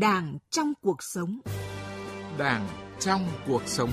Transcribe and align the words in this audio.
Đảng 0.00 0.38
trong 0.50 0.72
cuộc 0.82 1.02
sống. 1.02 1.40
Đảng 2.38 2.68
trong 3.00 3.26
cuộc 3.46 3.62
sống. 3.66 3.90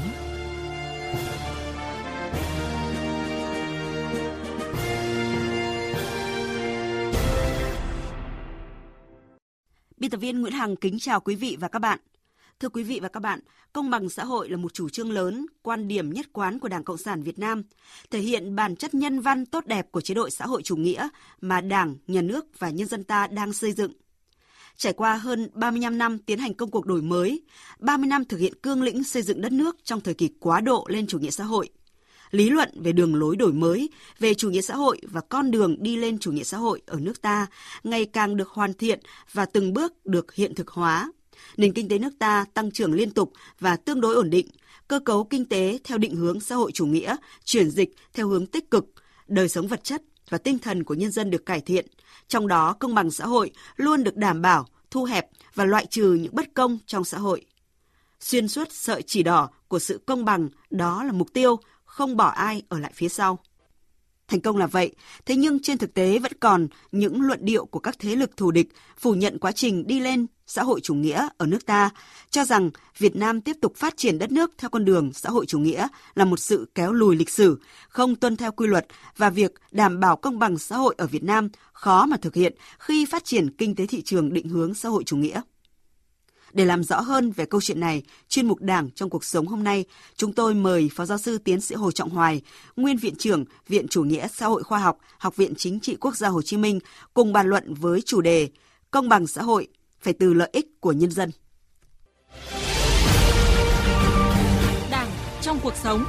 Biên 9.98 10.12
tập 10.12 10.18
viên 10.18 10.42
Nguyễn 10.42 10.54
Hằng 10.54 10.76
kính 10.76 11.00
chào 11.00 11.20
quý 11.20 11.36
vị 11.36 11.58
và 11.60 11.68
các 11.68 11.80
bạn. 11.80 12.00
Thưa 12.60 12.70
quý 12.70 12.84
vị 12.84 13.00
và 13.02 13.10
các 13.10 13.20
bạn, 13.20 13.40
công 13.74 13.90
bằng 13.90 14.10
xã 14.10 14.24
hội 14.24 14.50
là 14.50 14.58
một 14.58 14.74
chủ 14.74 14.90
trương 14.90 15.12
lớn, 15.12 15.46
quan 15.62 15.88
điểm 15.88 16.14
nhất 16.14 16.26
quán 16.34 16.60
của 16.60 16.68
Đảng 16.68 16.84
Cộng 16.84 16.98
sản 16.98 17.24
Việt 17.24 17.40
Nam, 17.40 17.64
thể 18.12 18.20
hiện 18.20 18.56
bản 18.56 18.76
chất 18.76 18.94
nhân 18.94 19.20
văn 19.20 19.46
tốt 19.46 19.66
đẹp 19.66 19.92
của 19.92 20.02
chế 20.02 20.14
độ 20.14 20.30
xã 20.30 20.46
hội 20.46 20.62
chủ 20.64 20.76
nghĩa 20.76 21.10
mà 21.42 21.62
Đảng, 21.62 21.96
Nhà 22.08 22.22
nước 22.22 22.46
và 22.60 22.70
nhân 22.70 22.88
dân 22.88 23.04
ta 23.04 23.28
đang 23.28 23.54
xây 23.54 23.72
dựng. 23.72 23.92
Trải 24.78 24.94
qua 24.94 25.16
hơn 25.16 25.50
35 25.54 25.98
năm 25.98 26.18
tiến 26.18 26.40
hành 26.40 26.54
công 26.54 26.72
cuộc 26.72 26.86
đổi 26.86 27.02
mới, 27.02 27.42
30 27.80 28.08
năm 28.08 28.26
thực 28.26 28.38
hiện 28.38 28.54
cương 28.64 28.82
lĩnh 28.82 29.04
xây 29.04 29.22
dựng 29.22 29.42
đất 29.42 29.52
nước 29.52 29.78
trong 29.84 30.02
thời 30.02 30.14
kỳ 30.14 30.30
quá 30.40 30.62
độ 30.62 30.86
lên 30.90 31.08
chủ 31.08 31.20
nghĩa 31.20 31.30
xã 31.30 31.44
hội, 31.44 31.70
lý 32.32 32.50
luận 32.50 32.70
về 32.76 32.92
đường 32.92 33.16
lối 33.16 33.36
đổi 33.36 33.54
mới, 33.54 33.90
về 34.20 34.34
chủ 34.34 34.50
nghĩa 34.50 34.62
xã 34.62 34.76
hội 34.76 35.02
và 35.04 35.22
con 35.22 35.52
đường 35.52 35.76
đi 35.80 35.98
lên 35.98 36.20
chủ 36.20 36.32
nghĩa 36.32 36.44
xã 36.44 36.58
hội 36.58 36.82
ở 36.86 37.00
nước 37.00 37.22
ta 37.22 37.48
ngày 37.84 38.06
càng 38.06 38.38
được 38.38 38.50
hoàn 38.50 38.74
thiện 38.74 39.00
và 39.34 39.46
từng 39.46 39.74
bước 39.74 40.06
được 40.06 40.34
hiện 40.34 40.56
thực 40.56 40.70
hóa. 40.70 41.12
Nền 41.58 41.74
kinh 41.74 41.90
tế 41.90 41.98
nước 41.98 42.14
ta 42.20 42.46
tăng 42.54 42.72
trưởng 42.72 42.94
liên 42.94 43.12
tục 43.12 43.34
và 43.60 43.76
tương 43.76 44.02
đối 44.02 44.16
ổn 44.16 44.30
định, 44.30 44.48
cơ 44.88 45.00
cấu 45.00 45.24
kinh 45.24 45.46
tế 45.46 45.80
theo 45.84 45.98
định 45.98 46.16
hướng 46.16 46.40
xã 46.40 46.56
hội 46.56 46.72
chủ 46.72 46.86
nghĩa, 46.86 47.16
chuyển 47.46 47.70
dịch 47.70 47.96
theo 48.14 48.28
hướng 48.28 48.46
tích 48.46 48.72
cực, 48.72 48.86
đời 49.28 49.50
sống 49.50 49.68
vật 49.68 49.84
chất 49.84 50.02
và 50.32 50.38
tinh 50.38 50.60
thần 50.60 50.84
của 50.84 50.94
nhân 50.94 51.12
dân 51.12 51.30
được 51.30 51.46
cải 51.46 51.62
thiện, 51.62 51.86
trong 52.28 52.48
đó 52.48 52.74
công 52.74 52.96
bằng 52.96 53.12
xã 53.12 53.26
hội 53.26 53.52
luôn 53.76 54.04
được 54.04 54.16
đảm 54.16 54.42
bảo, 54.42 54.66
thu 54.92 55.04
hẹp 55.04 55.28
và 55.56 55.66
loại 55.66 55.86
trừ 55.86 56.14
những 56.14 56.36
bất 56.36 56.54
công 56.54 56.78
trong 56.86 57.04
xã 57.04 57.18
hội. 57.18 57.46
Xuyên 58.20 58.48
suốt 58.48 58.68
sợi 58.72 59.02
chỉ 59.02 59.24
đỏ 59.24 59.50
của 59.68 59.80
sự 59.80 60.02
công 60.06 60.26
bằng 60.26 60.50
đó 60.70 61.04
là 61.04 61.12
mục 61.12 61.34
tiêu, 61.34 61.60
không 61.86 62.18
bỏ 62.18 62.28
ai 62.28 62.62
ở 62.70 62.80
lại 62.80 62.92
phía 62.96 63.10
sau. 63.10 63.40
Thành 64.28 64.42
công 64.42 64.58
là 64.58 64.68
vậy, 64.68 64.96
thế 65.26 65.36
nhưng 65.36 65.60
trên 65.60 65.78
thực 65.78 65.94
tế 65.94 66.20
vẫn 66.20 66.32
còn 66.40 66.68
những 66.92 67.22
luận 67.22 67.40
điệu 67.42 67.66
của 67.66 67.80
các 67.80 67.96
thế 68.00 68.16
lực 68.16 68.38
thù 68.38 68.52
địch 68.52 68.70
phủ 68.98 69.14
nhận 69.14 69.40
quá 69.40 69.52
trình 69.52 69.88
đi 69.88 70.00
lên 70.00 70.28
xã 70.52 70.64
hội 70.64 70.82
chủ 70.82 70.94
nghĩa 70.94 71.28
ở 71.38 71.46
nước 71.46 71.66
ta, 71.66 71.90
cho 72.30 72.46
rằng 72.46 72.72
Việt 72.98 73.16
Nam 73.16 73.42
tiếp 73.42 73.58
tục 73.62 73.76
phát 73.76 73.98
triển 73.98 74.20
đất 74.20 74.32
nước 74.32 74.52
theo 74.58 74.70
con 74.70 74.86
đường 74.86 75.14
xã 75.14 75.30
hội 75.30 75.46
chủ 75.46 75.60
nghĩa 75.60 75.88
là 76.16 76.26
một 76.26 76.40
sự 76.40 76.70
kéo 76.76 76.94
lùi 76.94 77.16
lịch 77.16 77.30
sử, 77.30 77.60
không 77.90 78.16
tuân 78.16 78.38
theo 78.38 78.52
quy 78.52 78.68
luật 78.68 78.86
và 79.18 79.30
việc 79.30 79.54
đảm 79.72 80.00
bảo 80.00 80.16
công 80.16 80.40
bằng 80.40 80.58
xã 80.58 80.78
hội 80.78 80.96
ở 80.98 81.08
Việt 81.08 81.24
Nam 81.24 81.50
khó 81.74 82.06
mà 82.06 82.18
thực 82.18 82.36
hiện 82.36 82.54
khi 82.80 83.06
phát 83.06 83.24
triển 83.26 83.50
kinh 83.50 83.76
tế 83.76 83.86
thị 83.86 84.02
trường 84.02 84.34
định 84.34 84.50
hướng 84.50 84.74
xã 84.74 84.90
hội 84.90 85.04
chủ 85.04 85.18
nghĩa. 85.18 85.42
Để 86.54 86.66
làm 86.66 86.84
rõ 86.84 87.02
hơn 87.02 87.32
về 87.32 87.46
câu 87.46 87.62
chuyện 87.62 87.80
này, 87.80 88.04
chuyên 88.30 88.48
mục 88.48 88.62
Đảng 88.62 88.90
trong 88.92 89.10
cuộc 89.10 89.24
sống 89.24 89.48
hôm 89.48 89.64
nay, 89.64 89.86
chúng 90.16 90.34
tôi 90.34 90.54
mời 90.54 90.90
Phó 90.96 91.06
Giáo 91.06 91.18
sư 91.18 91.38
Tiến 91.38 91.62
sĩ 91.62 91.76
Hồ 91.76 91.92
Trọng 91.92 92.10
Hoài, 92.10 92.42
Nguyên 92.76 92.98
Viện 92.98 93.16
trưởng 93.16 93.46
Viện 93.68 93.88
Chủ 93.88 94.04
nghĩa 94.04 94.28
Xã 94.28 94.48
hội 94.48 94.64
Khoa 94.64 94.80
học, 94.80 94.98
Học 95.18 95.36
viện 95.36 95.54
Chính 95.58 95.80
trị 95.80 95.96
Quốc 96.00 96.18
gia 96.18 96.28
Hồ 96.28 96.42
Chí 96.42 96.58
Minh 96.58 96.80
cùng 97.14 97.34
bàn 97.34 97.48
luận 97.48 97.74
với 97.74 98.02
chủ 98.02 98.22
đề 98.22 98.50
Công 98.92 99.10
bằng 99.10 99.28
xã 99.28 99.42
hội 99.42 99.68
phải 100.02 100.14
từ 100.14 100.34
lợi 100.34 100.50
ích 100.54 100.82
của 100.82 100.92
nhân 100.92 101.12
dân. 101.12 101.32
Đảng 104.92 105.10
trong 105.42 105.60
cuộc 105.64 105.76
sống. 105.76 106.06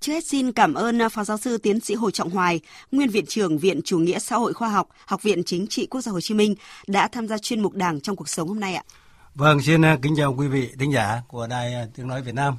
Trước 0.00 0.12
hết 0.12 0.24
xin 0.24 0.52
cảm 0.52 0.74
ơn 0.74 0.98
Phó 1.10 1.24
Giáo 1.24 1.38
sư 1.38 1.58
Tiến 1.58 1.80
sĩ 1.80 1.94
Hồ 1.94 2.10
Trọng 2.10 2.30
Hoài, 2.30 2.60
Nguyên 2.92 3.08
Viện 3.08 3.26
trưởng 3.26 3.58
Viện 3.58 3.80
Chủ 3.84 3.98
nghĩa 3.98 4.18
Xã 4.18 4.36
hội 4.36 4.52
Khoa 4.52 4.68
học, 4.68 4.88
Học 5.06 5.22
viện 5.22 5.44
Chính 5.44 5.66
trị 5.66 5.86
Quốc 5.86 6.00
gia 6.00 6.12
Hồ 6.12 6.20
Chí 6.20 6.34
Minh 6.34 6.54
đã 6.86 7.08
tham 7.08 7.28
gia 7.28 7.38
chuyên 7.38 7.62
mục 7.62 7.74
Đảng 7.74 8.00
trong 8.00 8.16
cuộc 8.16 8.28
sống 8.28 8.48
hôm 8.48 8.60
nay 8.60 8.74
ạ. 8.74 8.82
Vâng, 9.34 9.62
xin 9.62 9.82
kính 10.02 10.14
chào 10.16 10.34
quý 10.34 10.48
vị 10.48 10.70
thính 10.78 10.92
giả 10.92 11.22
của 11.28 11.46
Đài 11.46 11.74
Tiếng 11.94 12.08
Nói 12.08 12.22
Việt 12.22 12.34
Nam. 12.34 12.56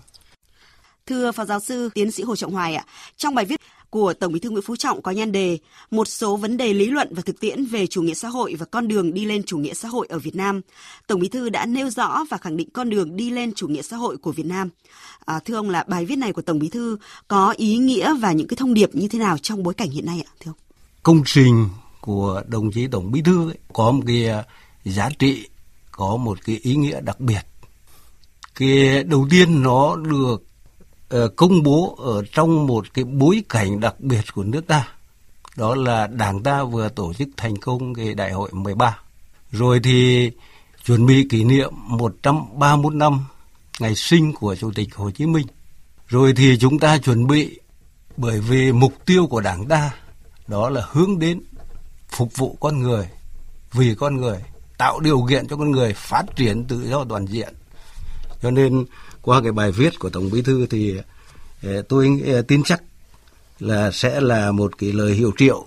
Thưa 1.05 1.31
Phó 1.31 1.45
Giáo 1.45 1.59
sư 1.59 1.89
Tiến 1.93 2.11
sĩ 2.11 2.23
Hồ 2.23 2.35
Trọng 2.35 2.51
Hoài 2.51 2.75
ạ, 2.75 2.85
trong 3.17 3.35
bài 3.35 3.45
viết 3.45 3.61
của 3.89 4.13
Tổng 4.13 4.33
Bí 4.33 4.39
thư 4.39 4.49
Nguyễn 4.49 4.63
Phú 4.63 4.75
Trọng 4.75 5.01
có 5.01 5.11
nhan 5.11 5.31
đề 5.31 5.57
một 5.91 6.07
số 6.07 6.35
vấn 6.35 6.57
đề 6.57 6.73
lý 6.73 6.85
luận 6.85 7.07
và 7.11 7.21
thực 7.21 7.39
tiễn 7.39 7.65
về 7.65 7.87
chủ 7.87 8.01
nghĩa 8.01 8.13
xã 8.13 8.27
hội 8.27 8.55
và 8.59 8.65
con 8.65 8.87
đường 8.87 9.13
đi 9.13 9.25
lên 9.25 9.43
chủ 9.43 9.57
nghĩa 9.57 9.73
xã 9.73 9.87
hội 9.87 10.07
ở 10.09 10.19
Việt 10.19 10.35
Nam. 10.35 10.61
Tổng 11.07 11.19
Bí 11.19 11.29
thư 11.29 11.49
đã 11.49 11.65
nêu 11.65 11.89
rõ 11.89 12.25
và 12.29 12.37
khẳng 12.37 12.57
định 12.57 12.69
con 12.73 12.89
đường 12.89 13.15
đi 13.15 13.29
lên 13.29 13.53
chủ 13.53 13.67
nghĩa 13.67 13.81
xã 13.81 13.97
hội 13.97 14.17
của 14.17 14.31
Việt 14.31 14.45
Nam. 14.45 14.69
À, 15.25 15.39
thưa 15.39 15.55
ông 15.55 15.69
là 15.69 15.83
bài 15.87 16.05
viết 16.05 16.15
này 16.15 16.33
của 16.33 16.41
Tổng 16.41 16.59
Bí 16.59 16.69
thư 16.69 16.97
có 17.27 17.53
ý 17.57 17.77
nghĩa 17.77 18.13
và 18.13 18.31
những 18.31 18.47
cái 18.47 18.57
thông 18.57 18.73
điệp 18.73 18.95
như 18.95 19.07
thế 19.07 19.19
nào 19.19 19.37
trong 19.37 19.63
bối 19.63 19.73
cảnh 19.73 19.89
hiện 19.89 20.05
nay 20.05 20.23
ạ? 20.25 20.31
Thưa 20.39 20.51
ông. 20.51 20.57
Công 21.03 21.23
trình 21.25 21.69
của 22.01 22.43
đồng 22.47 22.71
chí 22.71 22.87
Tổng 22.87 23.11
Bí 23.11 23.21
thư 23.21 23.49
ấy, 23.49 23.57
có 23.73 23.91
một 23.91 24.03
cái 24.07 24.27
à, 24.27 24.43
giá 24.85 25.09
trị, 25.19 25.47
có 25.91 26.17
một 26.17 26.39
cái 26.45 26.59
ý 26.61 26.75
nghĩa 26.75 27.01
đặc 27.01 27.19
biệt. 27.19 27.41
Cái 28.55 29.03
đầu 29.03 29.27
tiên 29.29 29.63
nó 29.63 29.95
được 29.95 30.43
Ờ, 31.13 31.27
công 31.27 31.63
bố 31.63 31.95
ở 31.99 32.23
trong 32.31 32.67
một 32.67 32.93
cái 32.93 33.05
bối 33.05 33.43
cảnh 33.49 33.79
đặc 33.79 33.99
biệt 33.99 34.21
của 34.33 34.43
nước 34.43 34.67
ta. 34.67 34.87
Đó 35.55 35.75
là 35.75 36.07
Đảng 36.07 36.43
ta 36.43 36.63
vừa 36.63 36.89
tổ 36.89 37.13
chức 37.13 37.27
thành 37.37 37.57
công 37.57 37.93
cái 37.93 38.13
đại 38.13 38.31
hội 38.31 38.49
13. 38.53 38.97
Rồi 39.51 39.79
thì 39.83 40.31
chuẩn 40.85 41.05
bị 41.05 41.27
kỷ 41.29 41.43
niệm 41.43 41.71
131 41.75 42.93
năm 42.93 43.25
ngày 43.79 43.95
sinh 43.95 44.33
của 44.33 44.55
Chủ 44.55 44.71
tịch 44.75 44.95
Hồ 44.95 45.11
Chí 45.11 45.25
Minh. 45.25 45.47
Rồi 46.07 46.33
thì 46.37 46.57
chúng 46.59 46.79
ta 46.79 46.97
chuẩn 46.97 47.27
bị 47.27 47.59
bởi 48.17 48.39
vì 48.39 48.71
mục 48.71 48.93
tiêu 49.05 49.27
của 49.27 49.41
Đảng 49.41 49.67
ta 49.67 49.91
đó 50.47 50.69
là 50.69 50.87
hướng 50.91 51.19
đến 51.19 51.41
phục 52.09 52.37
vụ 52.37 52.57
con 52.59 52.79
người, 52.79 53.07
vì 53.71 53.95
con 53.95 54.17
người, 54.17 54.37
tạo 54.77 54.99
điều 54.99 55.25
kiện 55.29 55.47
cho 55.47 55.57
con 55.57 55.71
người 55.71 55.93
phát 55.93 56.23
triển 56.35 56.65
tự 56.65 56.89
do 56.89 57.03
toàn 57.03 57.25
diện. 57.25 57.53
Cho 58.41 58.51
nên 58.51 58.85
qua 59.23 59.41
cái 59.41 59.51
bài 59.51 59.71
viết 59.71 59.99
của 59.99 60.09
Tổng 60.09 60.29
Bí 60.31 60.41
thư 60.41 60.65
thì 60.65 60.97
ờ, 61.63 61.81
tôi 61.81 62.21
ờ, 62.25 62.41
tin 62.41 62.63
chắc 62.63 62.83
là 63.59 63.91
sẽ 63.91 64.21
là 64.21 64.51
một 64.51 64.77
cái 64.77 64.91
lời 64.91 65.13
hiệu 65.13 65.31
triệu 65.37 65.65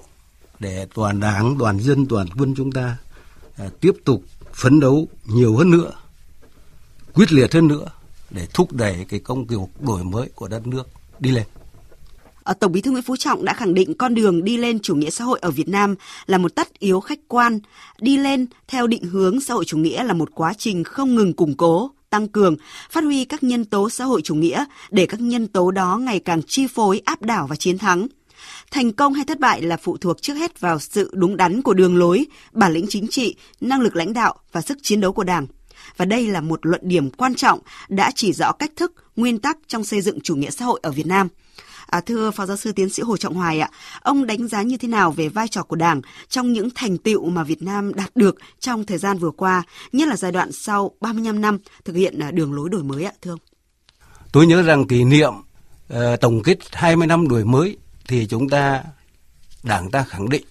để 0.59 0.87
toàn 0.94 1.21
đảng, 1.21 1.56
toàn 1.59 1.81
dân, 1.81 2.06
toàn 2.06 2.27
quân 2.39 2.55
chúng 2.56 2.72
ta 2.72 2.97
ờ, 3.56 3.71
tiếp 3.81 3.93
tục 4.05 4.22
phấn 4.53 4.81
đấu 4.81 5.09
nhiều 5.25 5.56
hơn 5.56 5.71
nữa, 5.71 5.93
quyết 7.15 7.33
liệt 7.33 7.55
hơn 7.55 7.69
nữa 7.69 7.87
để 8.31 8.47
thúc 8.55 8.72
đẩy 8.72 9.06
cái 9.09 9.21
công 9.21 9.47
cuộc 9.47 9.83
đổi 9.83 10.05
mới 10.05 10.28
của 10.34 10.49
đất 10.49 10.66
nước 10.66 10.89
đi 11.21 11.31
lên. 11.31 11.45
Tổng 12.61 12.72
Bí 12.72 12.81
thư 12.81 12.91
Nguyễn 12.91 13.03
Phú 13.03 13.16
Trọng 13.16 13.45
đã 13.45 13.55
khẳng 13.55 13.75
định 13.75 13.95
con 13.95 14.15
đường 14.15 14.45
đi 14.45 14.56
lên 14.56 14.78
chủ 14.78 14.95
nghĩa 14.95 15.11
xã 15.11 15.25
hội 15.25 15.39
ở 15.43 15.50
Việt 15.50 15.69
Nam 15.69 15.95
là 16.27 16.39
một 16.39 16.55
tất 16.55 16.78
yếu 16.78 17.00
khách 17.00 17.19
quan, 17.28 17.61
đi 17.99 18.16
lên 18.16 18.47
theo 18.69 18.87
định 18.87 19.05
hướng 19.05 19.41
xã 19.41 19.55
hội 19.55 19.65
chủ 19.65 19.78
nghĩa 19.78 20.03
là 20.03 20.12
một 20.12 20.28
quá 20.34 20.53
trình 20.59 20.84
không 20.84 21.15
ngừng 21.15 21.33
củng 21.33 21.55
cố, 21.56 21.91
tăng 22.16 22.28
cường, 22.28 22.56
phát 22.91 23.04
huy 23.04 23.25
các 23.25 23.43
nhân 23.43 23.65
tố 23.65 23.91
xã 23.91 24.04
hội 24.04 24.22
chủ 24.22 24.34
nghĩa 24.34 24.65
để 24.91 25.06
các 25.06 25.21
nhân 25.21 25.47
tố 25.47 25.71
đó 25.71 25.99
ngày 25.99 26.21
càng 26.21 26.43
chi 26.47 26.66
phối, 26.66 27.00
áp 27.04 27.22
đảo 27.22 27.47
và 27.47 27.56
chiến 27.56 27.78
thắng. 27.78 28.06
Thành 28.71 28.93
công 28.93 29.15
hay 29.15 29.25
thất 29.25 29.41
bại 29.41 29.62
là 29.62 29.77
phụ 29.77 29.97
thuộc 29.97 30.22
trước 30.22 30.34
hết 30.34 30.60
vào 30.60 30.78
sự 30.78 31.10
đúng 31.12 31.37
đắn 31.37 31.62
của 31.62 31.75
đường 31.75 31.97
lối, 31.97 32.27
bản 32.53 32.72
lĩnh 32.72 32.87
chính 32.88 33.09
trị, 33.09 33.37
năng 33.60 33.81
lực 33.81 33.97
lãnh 33.97 34.12
đạo 34.12 34.34
và 34.53 34.60
sức 34.60 34.78
chiến 34.82 35.00
đấu 35.00 35.12
của 35.12 35.25
Đảng. 35.25 35.47
Và 35.97 36.04
đây 36.04 36.27
là 36.27 36.41
một 36.41 36.66
luận 36.66 36.81
điểm 36.84 37.10
quan 37.10 37.34
trọng 37.34 37.59
đã 37.88 38.10
chỉ 38.15 38.33
rõ 38.33 38.53
cách 38.53 38.71
thức, 38.77 38.93
nguyên 39.16 39.38
tắc 39.38 39.59
trong 39.66 39.84
xây 39.84 40.00
dựng 40.00 40.21
chủ 40.21 40.37
nghĩa 40.37 40.50
xã 40.50 40.65
hội 40.65 40.81
ở 40.83 40.91
Việt 40.91 41.06
Nam. 41.06 41.28
À, 41.86 42.00
thưa 42.00 42.30
Phó 42.30 42.47
Giáo 42.47 42.56
sư 42.56 42.72
Tiến 42.72 42.88
sĩ 42.88 43.02
Hồ 43.02 43.16
Trọng 43.16 43.34
Hoài 43.34 43.60
ạ, 43.60 43.70
ông 44.00 44.26
đánh 44.26 44.48
giá 44.48 44.62
như 44.62 44.76
thế 44.76 44.88
nào 44.88 45.10
về 45.10 45.28
vai 45.28 45.48
trò 45.48 45.62
của 45.62 45.76
Đảng 45.76 46.00
trong 46.28 46.52
những 46.52 46.69
thành 46.74 46.98
tựu 46.98 47.30
mà 47.30 47.44
Việt 47.44 47.62
Nam 47.62 47.94
đạt 47.94 48.16
được 48.16 48.36
trong 48.60 48.84
thời 48.84 48.98
gian 48.98 49.19
vừa 49.19 49.30
qua, 49.30 49.62
nhất 49.92 50.08
là 50.08 50.16
giai 50.16 50.32
đoạn 50.32 50.52
sau 50.52 50.91
35 51.00 51.41
năm 51.41 51.58
thực 51.84 51.97
hiện 51.97 52.19
à, 52.19 52.30
đường 52.30 52.52
lối 52.52 52.69
đổi 52.69 52.82
mới 52.82 53.04
ạ, 53.04 53.12
thưa 53.22 53.30
ông? 53.30 53.38
Tôi 54.32 54.47
nhớ 54.47 54.62
rằng 54.62 54.86
kỷ 54.86 55.04
niệm 55.04 55.32
uh, 55.92 55.98
tổng 56.20 56.42
kết 56.42 56.58
20 56.72 57.06
năm 57.06 57.28
đổi 57.28 57.44
mới 57.44 57.76
thì 58.08 58.26
chúng 58.26 58.48
ta, 58.48 58.82
Đảng 59.62 59.91
ta 59.91 60.03
khẳng 60.03 60.28
định 60.28 60.44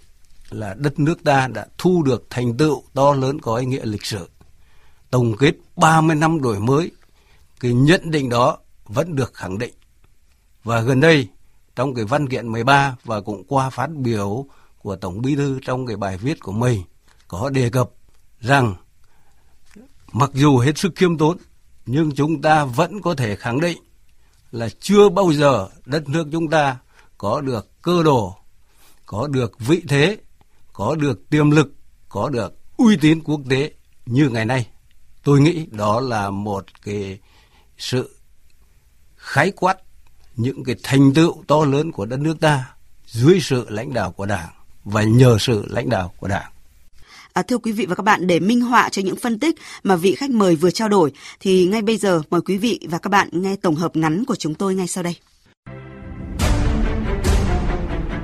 là 0.49 0.75
đất 0.77 0.99
nước 0.99 1.23
ta 1.23 1.47
đã 1.47 1.65
thu 1.77 2.03
được 2.03 2.27
thành 2.29 2.57
tựu 2.57 2.83
to 2.93 3.13
lớn 3.13 3.41
có 3.41 3.55
ý 3.55 3.65
nghĩa 3.65 3.85
lịch 3.85 4.05
sử. 4.05 4.29
Tổng 5.09 5.37
kết 5.37 5.53
30 5.75 6.15
năm 6.15 6.41
đổi 6.41 6.59
mới, 6.59 6.91
cái 7.59 7.73
nhận 7.73 8.11
định 8.11 8.29
đó 8.29 8.57
vẫn 8.85 9.15
được 9.15 9.33
khẳng 9.33 9.57
định 9.57 9.73
và 10.65 10.81
gần 10.81 10.99
đây, 10.99 11.27
trong 11.75 11.93
cái 11.93 12.05
văn 12.05 12.29
kiện 12.29 12.51
13 12.51 12.95
và 13.03 13.21
cũng 13.21 13.43
qua 13.47 13.69
phát 13.69 13.89
biểu 13.95 14.45
của 14.77 14.95
Tổng 14.95 15.21
Bí 15.21 15.35
thư 15.35 15.59
trong 15.65 15.85
cái 15.85 15.97
bài 15.97 16.17
viết 16.17 16.39
của 16.39 16.51
mình 16.51 16.83
có 17.27 17.49
đề 17.49 17.69
cập 17.69 17.89
rằng 18.39 18.75
mặc 20.11 20.29
dù 20.33 20.57
hết 20.57 20.77
sức 20.77 20.91
khiêm 20.95 21.17
tốn 21.17 21.37
nhưng 21.85 22.11
chúng 22.15 22.41
ta 22.41 22.65
vẫn 22.65 23.01
có 23.01 23.15
thể 23.15 23.35
khẳng 23.35 23.59
định 23.59 23.77
là 24.51 24.69
chưa 24.79 25.09
bao 25.09 25.33
giờ 25.33 25.69
đất 25.85 26.09
nước 26.09 26.27
chúng 26.31 26.49
ta 26.49 26.77
có 27.17 27.41
được 27.41 27.81
cơ 27.81 28.03
đồ, 28.03 28.35
có 29.05 29.27
được 29.27 29.59
vị 29.59 29.81
thế, 29.87 30.17
có 30.73 30.95
được 30.95 31.29
tiềm 31.29 31.51
lực, 31.51 31.73
có 32.09 32.29
được 32.29 32.53
uy 32.77 32.97
tín 32.97 33.23
quốc 33.23 33.41
tế 33.49 33.71
như 34.05 34.29
ngày 34.29 34.45
nay. 34.45 34.67
Tôi 35.23 35.41
nghĩ 35.41 35.65
đó 35.71 35.99
là 35.99 36.29
một 36.29 36.65
cái 36.83 37.19
sự 37.77 38.15
khái 39.15 39.51
quát 39.51 39.77
những 40.35 40.63
cái 40.63 40.75
thành 40.83 41.13
tựu 41.13 41.43
to 41.47 41.65
lớn 41.65 41.91
của 41.91 42.05
đất 42.05 42.19
nước 42.19 42.39
ta 42.39 42.65
dưới 43.07 43.39
sự 43.39 43.65
lãnh 43.69 43.93
đạo 43.93 44.11
của 44.11 44.25
Đảng 44.25 44.49
và 44.83 45.03
nhờ 45.03 45.37
sự 45.39 45.65
lãnh 45.69 45.89
đạo 45.89 46.13
của 46.17 46.27
Đảng. 46.27 46.51
À, 47.33 47.41
thưa 47.41 47.57
quý 47.57 47.71
vị 47.71 47.85
và 47.85 47.95
các 47.95 48.03
bạn, 48.03 48.27
để 48.27 48.39
minh 48.39 48.61
họa 48.61 48.89
cho 48.89 49.01
những 49.01 49.15
phân 49.15 49.39
tích 49.39 49.55
mà 49.83 49.95
vị 49.95 50.15
khách 50.15 50.29
mời 50.29 50.55
vừa 50.55 50.71
trao 50.71 50.89
đổi, 50.89 51.11
thì 51.39 51.67
ngay 51.67 51.81
bây 51.81 51.97
giờ 51.97 52.21
mời 52.29 52.41
quý 52.41 52.57
vị 52.57 52.79
và 52.89 52.97
các 52.97 53.09
bạn 53.09 53.29
nghe 53.31 53.55
tổng 53.55 53.75
hợp 53.75 53.95
ngắn 53.95 54.25
của 54.25 54.35
chúng 54.35 54.55
tôi 54.55 54.75
ngay 54.75 54.87
sau 54.87 55.03
đây. 55.03 55.15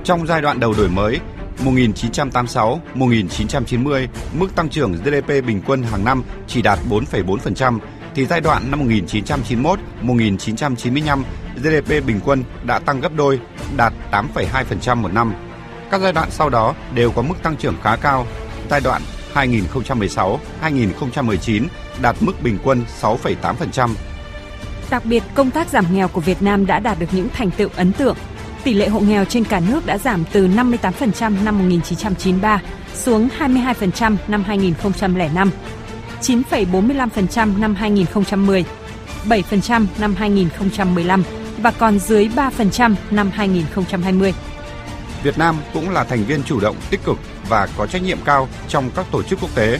Trong 0.03 0.27
giai 0.27 0.41
đoạn 0.41 0.59
đầu 0.59 0.73
đổi 0.77 0.89
mới, 0.89 1.19
1986-1990, 1.65 4.07
mức 4.33 4.55
tăng 4.55 4.69
trưởng 4.69 4.93
GDP 4.93 5.27
bình 5.27 5.61
quân 5.65 5.83
hàng 5.83 6.05
năm 6.05 6.23
chỉ 6.47 6.61
đạt 6.61 6.79
4,4%, 6.89 7.79
thì 8.15 8.25
giai 8.25 8.41
đoạn 8.41 8.71
năm 8.71 8.89
1991-1995, 8.89 11.23
GDP 11.55 12.05
bình 12.05 12.19
quân 12.25 12.43
đã 12.63 12.79
tăng 12.79 13.01
gấp 13.01 13.15
đôi, 13.15 13.39
đạt 13.77 13.93
8,2% 14.11 14.95
một 14.95 15.13
năm. 15.13 15.33
Các 15.91 16.01
giai 16.01 16.13
đoạn 16.13 16.31
sau 16.31 16.49
đó 16.49 16.75
đều 16.93 17.11
có 17.11 17.21
mức 17.21 17.35
tăng 17.43 17.57
trưởng 17.57 17.75
khá 17.83 17.95
cao. 17.95 18.27
Giai 18.69 18.81
đoạn 18.81 19.01
2016-2019 19.33 21.67
đạt 22.01 22.15
mức 22.19 22.33
bình 22.43 22.57
quân 22.63 22.83
6,8%. 23.01 23.89
Đặc 24.89 25.05
biệt, 25.05 25.23
công 25.33 25.51
tác 25.51 25.69
giảm 25.69 25.85
nghèo 25.93 26.07
của 26.07 26.21
Việt 26.21 26.41
Nam 26.41 26.65
đã 26.65 26.79
đạt 26.79 26.99
được 26.99 27.05
những 27.11 27.27
thành 27.33 27.51
tựu 27.51 27.69
ấn 27.75 27.93
tượng. 27.93 28.17
Tỷ 28.63 28.73
lệ 28.73 28.87
hộ 28.87 28.99
nghèo 28.99 29.25
trên 29.25 29.43
cả 29.43 29.61
nước 29.69 29.85
đã 29.85 29.97
giảm 29.97 30.23
từ 30.31 30.47
58% 30.47 31.43
năm 31.43 31.59
1993 31.59 32.61
xuống 32.93 33.29
22% 33.39 34.15
năm 34.27 34.43
2005, 34.43 35.51
9,45% 36.21 37.59
năm 37.59 37.75
2010, 37.75 38.65
7% 39.25 39.85
năm 39.99 40.15
2015 40.15 41.23
và 41.57 41.71
còn 41.71 41.99
dưới 41.99 42.29
3% 42.35 42.95
năm 43.11 43.31
2020. 43.33 44.33
Việt 45.23 45.37
Nam 45.37 45.55
cũng 45.73 45.89
là 45.89 46.03
thành 46.03 46.23
viên 46.23 46.43
chủ 46.43 46.59
động, 46.59 46.75
tích 46.89 47.03
cực 47.03 47.17
và 47.49 47.67
có 47.77 47.87
trách 47.87 48.03
nhiệm 48.03 48.17
cao 48.25 48.47
trong 48.67 48.89
các 48.95 49.05
tổ 49.11 49.23
chức 49.23 49.39
quốc 49.41 49.55
tế. 49.55 49.79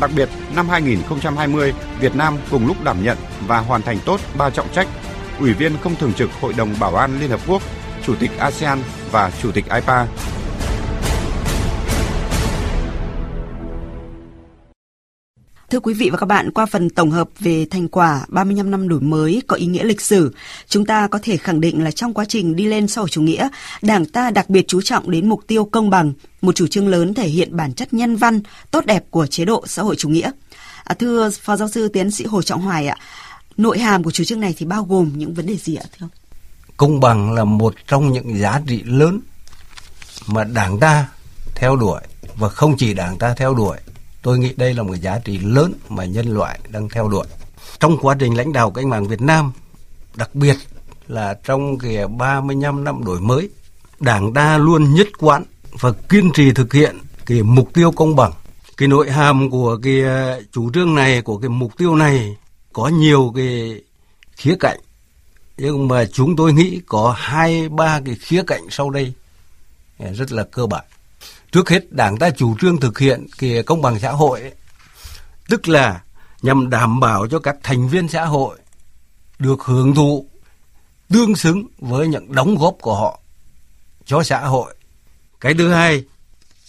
Đặc 0.00 0.10
biệt, 0.16 0.28
năm 0.54 0.68
2020, 0.68 1.72
Việt 2.00 2.16
Nam 2.16 2.36
cùng 2.50 2.66
lúc 2.66 2.84
đảm 2.84 3.04
nhận 3.04 3.18
và 3.46 3.58
hoàn 3.58 3.82
thành 3.82 3.98
tốt 4.04 4.20
ba 4.38 4.50
trọng 4.50 4.68
trách: 4.74 4.88
Ủy 5.40 5.52
viên 5.52 5.72
không 5.82 5.96
thường 5.96 6.12
trực 6.12 6.30
Hội 6.40 6.52
đồng 6.52 6.74
Bảo 6.80 6.96
an 6.96 7.20
Liên 7.20 7.30
Hợp 7.30 7.40
Quốc, 7.46 7.62
Chủ 8.06 8.14
tịch 8.14 8.30
ASEAN 8.38 8.78
và 9.10 9.30
Chủ 9.42 9.52
tịch 9.52 9.64
IPA. 9.74 10.06
Thưa 15.70 15.80
quý 15.80 15.94
vị 15.94 16.10
và 16.10 16.18
các 16.18 16.26
bạn, 16.26 16.50
qua 16.50 16.66
phần 16.66 16.90
tổng 16.90 17.10
hợp 17.10 17.28
về 17.38 17.66
thành 17.70 17.88
quả 17.88 18.26
35 18.28 18.70
năm 18.70 18.88
đổi 18.88 19.00
mới 19.00 19.42
có 19.46 19.56
ý 19.56 19.66
nghĩa 19.66 19.84
lịch 19.84 20.00
sử, 20.00 20.34
chúng 20.68 20.86
ta 20.86 21.08
có 21.08 21.18
thể 21.22 21.36
khẳng 21.36 21.60
định 21.60 21.84
là 21.84 21.90
trong 21.90 22.14
quá 22.14 22.24
trình 22.28 22.56
đi 22.56 22.66
lên 22.66 22.88
xã 22.88 23.00
hội 23.00 23.08
chủ 23.08 23.22
nghĩa, 23.22 23.48
Đảng 23.82 24.06
ta 24.06 24.30
đặc 24.30 24.50
biệt 24.50 24.68
chú 24.68 24.80
trọng 24.80 25.10
đến 25.10 25.28
mục 25.28 25.40
tiêu 25.46 25.64
công 25.64 25.90
bằng, 25.90 26.12
một 26.42 26.54
chủ 26.54 26.66
trương 26.66 26.88
lớn 26.88 27.14
thể 27.14 27.28
hiện 27.28 27.56
bản 27.56 27.72
chất 27.72 27.94
nhân 27.94 28.16
văn, 28.16 28.40
tốt 28.70 28.86
đẹp 28.86 29.04
của 29.10 29.26
chế 29.26 29.44
độ 29.44 29.64
xã 29.66 29.82
hội 29.82 29.96
chủ 29.96 30.08
nghĩa. 30.08 30.30
À, 30.84 30.94
thưa 30.94 31.30
Phó 31.30 31.56
Giáo 31.56 31.68
sư 31.68 31.88
Tiến 31.88 32.10
sĩ 32.10 32.24
Hồ 32.24 32.42
Trọng 32.42 32.62
Hoài 32.62 32.86
ạ, 32.86 32.96
nội 33.56 33.78
hàm 33.78 34.04
của 34.04 34.10
chủ 34.10 34.24
trương 34.24 34.40
này 34.40 34.54
thì 34.58 34.66
bao 34.66 34.84
gồm 34.84 35.12
những 35.14 35.34
vấn 35.34 35.46
đề 35.46 35.56
gì 35.56 35.74
ạ 35.74 35.84
thưa 35.98 36.04
ông? 36.04 36.10
Công 36.76 37.00
bằng 37.00 37.32
là 37.32 37.44
một 37.44 37.74
trong 37.86 38.12
những 38.12 38.38
giá 38.38 38.62
trị 38.66 38.82
lớn 38.84 39.20
mà 40.26 40.44
Đảng 40.44 40.80
ta 40.80 41.08
theo 41.54 41.76
đuổi 41.76 42.00
và 42.36 42.48
không 42.48 42.76
chỉ 42.76 42.94
Đảng 42.94 43.18
ta 43.18 43.34
theo 43.36 43.54
đuổi 43.54 43.76
Tôi 44.26 44.38
nghĩ 44.38 44.54
đây 44.56 44.74
là 44.74 44.82
một 44.82 44.94
giá 44.94 45.18
trị 45.18 45.38
lớn 45.38 45.72
mà 45.88 46.04
nhân 46.04 46.26
loại 46.26 46.58
đang 46.68 46.88
theo 46.88 47.08
đuổi. 47.08 47.26
Trong 47.80 47.98
quá 47.98 48.16
trình 48.18 48.36
lãnh 48.36 48.52
đạo 48.52 48.70
cách 48.70 48.86
mạng 48.86 49.08
Việt 49.08 49.20
Nam, 49.20 49.52
đặc 50.14 50.34
biệt 50.34 50.56
là 51.08 51.38
trong 51.44 51.78
cái 51.78 52.08
35 52.08 52.84
năm 52.84 53.04
đổi 53.04 53.20
mới, 53.20 53.48
Đảng 54.00 54.34
ta 54.34 54.58
luôn 54.58 54.94
nhất 54.94 55.06
quán 55.18 55.44
và 55.80 55.92
kiên 56.08 56.30
trì 56.34 56.52
thực 56.52 56.72
hiện 56.72 56.98
cái 57.26 57.42
mục 57.42 57.74
tiêu 57.74 57.92
công 57.92 58.16
bằng. 58.16 58.32
Cái 58.76 58.88
nội 58.88 59.10
hàm 59.10 59.50
của 59.50 59.78
cái 59.82 60.02
ờ, 60.02 60.42
chủ 60.52 60.70
trương 60.72 60.94
này, 60.94 61.22
của 61.22 61.38
cái 61.38 61.48
mục 61.48 61.76
tiêu 61.78 61.96
này 61.96 62.36
có 62.72 62.88
nhiều 62.88 63.32
cái 63.36 63.80
khía 64.36 64.56
cạnh. 64.60 64.78
Nhưng 65.58 65.88
mà 65.88 66.04
chúng 66.12 66.36
tôi 66.36 66.52
nghĩ 66.52 66.80
có 66.86 67.14
hai 67.18 67.68
ba 67.68 68.00
cái 68.04 68.14
khía 68.14 68.42
cạnh 68.46 68.62
sau 68.70 68.90
đây 68.90 69.12
ờ, 69.98 70.12
rất 70.12 70.32
là 70.32 70.44
cơ 70.44 70.66
bản 70.66 70.84
trước 71.56 71.68
hết 71.70 71.92
đảng 71.92 72.16
ta 72.16 72.30
chủ 72.30 72.56
trương 72.60 72.80
thực 72.80 72.98
hiện 72.98 73.26
cái 73.38 73.62
công 73.62 73.82
bằng 73.82 73.98
xã 73.98 74.10
hội 74.10 74.40
ấy, 74.40 74.52
tức 75.48 75.68
là 75.68 76.02
nhằm 76.42 76.70
đảm 76.70 77.00
bảo 77.00 77.26
cho 77.26 77.38
các 77.38 77.56
thành 77.62 77.88
viên 77.88 78.08
xã 78.08 78.24
hội 78.24 78.58
được 79.38 79.62
hưởng 79.62 79.94
thụ 79.94 80.26
tương 81.08 81.36
xứng 81.36 81.66
với 81.78 82.08
những 82.08 82.32
đóng 82.32 82.56
góp 82.58 82.76
của 82.80 82.94
họ 82.94 83.20
cho 84.04 84.22
xã 84.22 84.40
hội. 84.40 84.74
Cái 85.40 85.54
thứ 85.54 85.68
hai, 85.68 86.04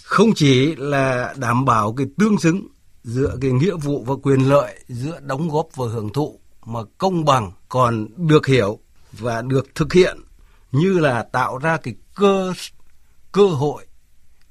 không 0.03 0.33
chỉ 0.35 0.75
là 0.75 1.33
đảm 1.37 1.65
bảo 1.65 1.93
cái 1.93 2.07
tương 2.17 2.39
xứng 2.39 2.67
giữa 3.03 3.37
cái 3.41 3.51
nghĩa 3.51 3.75
vụ 3.75 4.03
và 4.03 4.15
quyền 4.23 4.49
lợi 4.49 4.79
giữa 4.87 5.19
đóng 5.21 5.49
góp 5.49 5.67
và 5.75 5.85
hưởng 5.87 6.13
thụ 6.13 6.39
mà 6.65 6.79
công 6.97 7.25
bằng 7.25 7.51
còn 7.69 8.07
được 8.27 8.47
hiểu 8.47 8.79
và 9.11 9.41
được 9.41 9.75
thực 9.75 9.93
hiện 9.93 10.17
như 10.71 10.99
là 10.99 11.23
tạo 11.23 11.57
ra 11.57 11.77
cái 11.77 11.95
cơ 12.15 12.53
cơ 13.31 13.45
hội 13.47 13.86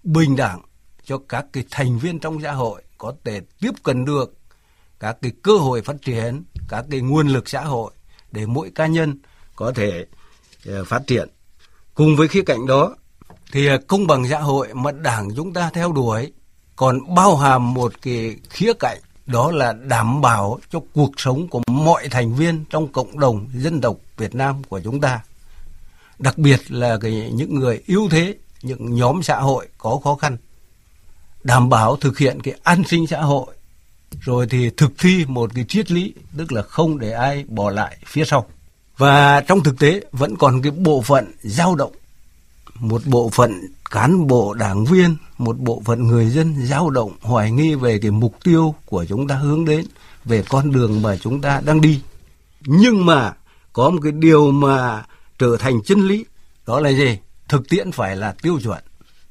bình 0.07 0.37
đẳng 0.37 0.63
cho 1.05 1.19
các 1.29 1.47
cái 1.53 1.65
thành 1.71 1.99
viên 1.99 2.19
trong 2.19 2.43
xã 2.43 2.53
hội 2.53 2.83
có 2.99 3.15
thể 3.25 3.41
tiếp 3.61 3.71
cận 3.83 4.05
được 4.05 4.35
các 5.01 5.17
cái 5.23 5.33
cơ 5.43 5.57
hội 5.57 5.83
phát 5.83 5.97
triển, 6.03 6.45
các 6.69 6.85
cái 6.91 7.01
nguồn 7.01 7.29
lực 7.29 7.49
xã 7.49 7.61
hội 7.61 7.93
để 8.33 8.47
mỗi 8.47 8.71
cá 8.75 8.87
nhân 8.87 9.19
có 9.57 9.73
thể 9.73 10.07
ờ, 10.67 10.85
phát 10.85 11.03
triển. 11.07 11.29
Cùng 11.95 12.17
với 12.17 12.29
khía 12.29 12.43
cạnh 12.43 12.67
đó 12.67 12.95
thì 13.53 13.67
ờ, 13.67 13.79
công 13.87 14.07
bằng 14.07 14.29
xã 14.31 14.41
hội 14.41 14.75
mà 14.75 14.93
Đảng 14.93 15.29
chúng 15.37 15.53
ta 15.53 15.71
theo 15.75 15.93
đuổi 15.93 16.33
còn 16.77 17.15
bao 17.15 17.37
hàm 17.37 17.75
một 17.75 17.93
cái 18.03 18.37
khía 18.51 18.73
cạnh 18.73 18.99
đó 19.27 19.51
là 19.51 19.73
đảm 19.73 20.21
bảo 20.21 20.61
cho 20.71 20.81
cuộc 20.95 21.11
sống 21.17 21.49
của 21.49 21.61
mọi 21.67 22.09
thành 22.09 22.35
viên 22.35 22.65
trong 22.71 22.93
cộng 22.93 23.19
đồng 23.19 23.49
dân 23.55 23.81
tộc 23.81 23.97
Việt 24.17 24.35
Nam 24.35 24.63
của 24.65 24.81
chúng 24.81 25.01
ta. 25.01 25.21
Đặc 26.19 26.39
biệt 26.39 26.61
là 26.69 26.99
cái 27.01 27.31
những 27.35 27.55
người 27.55 27.83
yếu 27.87 28.09
thế 28.11 28.35
những 28.67 28.95
nhóm 28.95 29.23
xã 29.23 29.41
hội 29.41 29.69
có 29.79 30.01
khó 30.05 30.15
khăn, 30.15 30.37
đảm 31.45 31.69
bảo 31.69 31.97
thực 31.97 32.19
hiện 32.19 32.41
cái 32.43 32.55
an 32.63 32.83
sinh 32.89 33.07
xã 33.07 33.21
hội, 33.21 33.47
rồi 34.21 34.47
thì 34.51 34.71
thực 34.71 34.93
thi 34.99 35.25
một 35.29 35.51
cái 35.55 35.65
triết 35.69 35.91
lý, 35.91 36.15
tức 36.37 36.53
là 36.53 36.63
không 36.63 36.99
để 36.99 37.13
ai 37.13 37.45
bỏ 37.49 37.71
lại 37.71 37.97
phía 38.07 38.25
sau. 38.25 38.47
Và 38.97 39.41
trong 39.41 39.63
thực 39.63 39.79
tế 39.79 40.01
vẫn 40.13 40.37
còn 40.37 40.63
cái 40.63 40.71
bộ 40.71 41.03
phận 41.03 41.33
dao 41.43 41.75
động, 41.75 41.93
một 42.75 43.03
bộ 43.05 43.31
phận 43.33 43.61
cán 43.91 44.27
bộ 44.27 44.55
đảng 44.55 44.85
viên, 44.85 45.17
một 45.39 45.59
bộ 45.59 45.83
phận 45.85 46.07
người 46.09 46.31
dân 46.31 46.67
dao 46.67 46.91
động 46.91 47.13
hoài 47.21 47.51
nghi 47.51 47.75
về 47.75 47.99
cái 47.99 48.11
mục 48.11 48.37
tiêu 48.45 48.75
của 48.87 49.05
chúng 49.05 49.29
ta 49.29 49.35
hướng 49.35 49.65
đến, 49.65 49.87
về 50.25 50.43
con 50.49 50.73
đường 50.73 51.03
mà 51.03 51.17
chúng 51.17 51.41
ta 51.41 51.61
đang 51.65 51.81
đi. 51.81 52.01
Nhưng 52.61 53.07
mà 53.07 53.33
có 53.73 53.91
một 53.91 53.99
cái 54.03 54.13
điều 54.13 54.51
mà 54.51 55.05
trở 55.39 55.57
thành 55.59 55.83
chân 55.83 56.09
lý, 56.09 56.25
đó 56.67 56.81
là 56.81 56.91
gì? 56.91 57.19
Thực 57.49 57.69
tiễn 57.69 57.93
phải 57.93 58.17
là 58.17 58.35
tiêu 58.43 58.61
chuẩn 58.63 58.83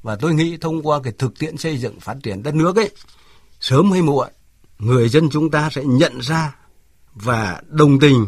và 0.02 0.16
tôi 0.16 0.34
nghĩ 0.34 0.56
thông 0.56 0.82
qua 0.82 1.00
cái 1.02 1.12
thực 1.18 1.38
tiễn 1.38 1.56
xây 1.56 1.76
dựng 1.76 2.00
phát 2.00 2.16
triển 2.22 2.42
đất 2.42 2.54
nước 2.54 2.76
ấy 2.76 2.90
sớm 3.60 3.90
hay 3.92 4.02
muộn 4.02 4.28
người 4.78 5.08
dân 5.08 5.30
chúng 5.30 5.50
ta 5.50 5.70
sẽ 5.72 5.84
nhận 5.84 6.18
ra 6.20 6.56
và 7.14 7.62
đồng 7.68 8.00
tình 8.00 8.26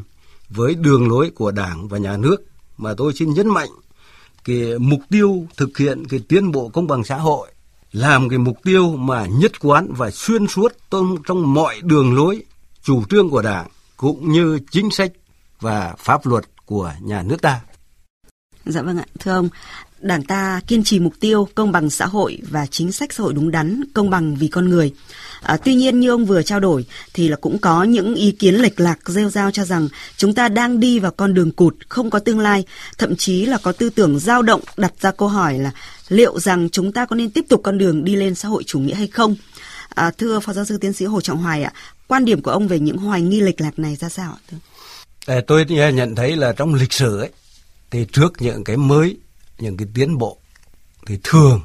với 0.48 0.74
đường 0.74 1.08
lối 1.08 1.30
của 1.34 1.50
đảng 1.50 1.88
và 1.88 1.98
nhà 1.98 2.16
nước 2.16 2.36
mà 2.78 2.94
tôi 2.96 3.12
xin 3.14 3.34
nhấn 3.34 3.48
mạnh 3.48 3.70
cái 4.44 4.78
mục 4.78 5.00
tiêu 5.10 5.46
thực 5.56 5.78
hiện 5.78 6.04
cái 6.08 6.20
tiến 6.28 6.52
bộ 6.52 6.68
công 6.68 6.86
bằng 6.86 7.04
xã 7.04 7.16
hội 7.16 7.48
làm 7.92 8.28
cái 8.28 8.38
mục 8.38 8.58
tiêu 8.64 8.96
mà 8.96 9.26
nhất 9.26 9.52
quán 9.60 9.92
và 9.96 10.10
xuyên 10.10 10.46
suốt 10.46 10.72
trong, 10.90 11.16
trong 11.26 11.54
mọi 11.54 11.80
đường 11.82 12.14
lối 12.14 12.42
chủ 12.82 13.02
trương 13.10 13.30
của 13.30 13.42
đảng 13.42 13.68
cũng 13.96 14.32
như 14.32 14.58
chính 14.70 14.90
sách 14.90 15.12
và 15.60 15.94
pháp 15.98 16.26
luật 16.26 16.44
của 16.66 16.92
nhà 17.00 17.22
nước 17.22 17.42
ta. 17.42 17.60
Dạ 18.68 18.82
vâng 18.82 18.98
ạ, 18.98 19.04
thưa 19.18 19.32
ông, 19.32 19.48
Đảng 20.00 20.22
ta 20.22 20.60
kiên 20.66 20.84
trì 20.84 20.98
mục 20.98 21.12
tiêu 21.20 21.48
công 21.54 21.72
bằng 21.72 21.90
xã 21.90 22.06
hội 22.06 22.38
và 22.50 22.66
chính 22.66 22.92
sách 22.92 23.12
xã 23.12 23.22
hội 23.22 23.32
đúng 23.34 23.50
đắn, 23.50 23.82
công 23.94 24.10
bằng 24.10 24.36
vì 24.36 24.48
con 24.48 24.68
người. 24.68 24.92
À, 25.42 25.56
tuy 25.56 25.74
nhiên 25.74 26.00
như 26.00 26.10
ông 26.10 26.26
vừa 26.26 26.42
trao 26.42 26.60
đổi 26.60 26.86
thì 27.14 27.28
là 27.28 27.36
cũng 27.36 27.58
có 27.58 27.84
những 27.84 28.14
ý 28.14 28.32
kiến 28.32 28.54
lệch 28.54 28.80
lạc 28.80 28.98
rêu 29.06 29.30
rao 29.30 29.50
cho 29.50 29.64
rằng 29.64 29.88
chúng 30.16 30.34
ta 30.34 30.48
đang 30.48 30.80
đi 30.80 30.98
vào 30.98 31.10
con 31.10 31.34
đường 31.34 31.50
cụt, 31.50 31.74
không 31.88 32.10
có 32.10 32.18
tương 32.18 32.38
lai, 32.38 32.64
thậm 32.98 33.16
chí 33.16 33.46
là 33.46 33.58
có 33.62 33.72
tư 33.72 33.90
tưởng 33.90 34.18
dao 34.18 34.42
động 34.42 34.60
đặt 34.76 34.92
ra 35.00 35.10
câu 35.10 35.28
hỏi 35.28 35.58
là 35.58 35.70
liệu 36.08 36.40
rằng 36.40 36.68
chúng 36.70 36.92
ta 36.92 37.06
có 37.06 37.16
nên 37.16 37.30
tiếp 37.30 37.44
tục 37.48 37.60
con 37.64 37.78
đường 37.78 38.04
đi 38.04 38.16
lên 38.16 38.34
xã 38.34 38.48
hội 38.48 38.64
chủ 38.66 38.78
nghĩa 38.78 38.94
hay 38.94 39.06
không? 39.06 39.36
À, 39.88 40.10
thưa 40.18 40.40
Phó 40.40 40.52
Giáo 40.52 40.64
sư 40.64 40.78
Tiến 40.78 40.92
sĩ 40.92 41.04
Hồ 41.04 41.20
Trọng 41.20 41.38
Hoài 41.38 41.62
ạ, 41.62 41.72
quan 42.06 42.24
điểm 42.24 42.42
của 42.42 42.50
ông 42.50 42.68
về 42.68 42.78
những 42.78 42.96
hoài 42.96 43.22
nghi 43.22 43.40
lệch 43.40 43.60
lạc 43.60 43.78
này 43.78 43.96
ra 43.96 44.08
sao 44.08 44.36
ạ? 45.26 45.40
Tôi 45.46 45.64
nhận 45.94 46.14
thấy 46.14 46.36
là 46.36 46.52
trong 46.52 46.74
lịch 46.74 46.92
sử 46.92 47.18
ấy, 47.18 47.30
thì 47.90 48.06
trước 48.12 48.32
những 48.38 48.64
cái 48.64 48.76
mới 48.76 49.18
những 49.58 49.76
cái 49.76 49.88
tiến 49.94 50.18
bộ 50.18 50.38
thì 51.06 51.18
thường 51.24 51.60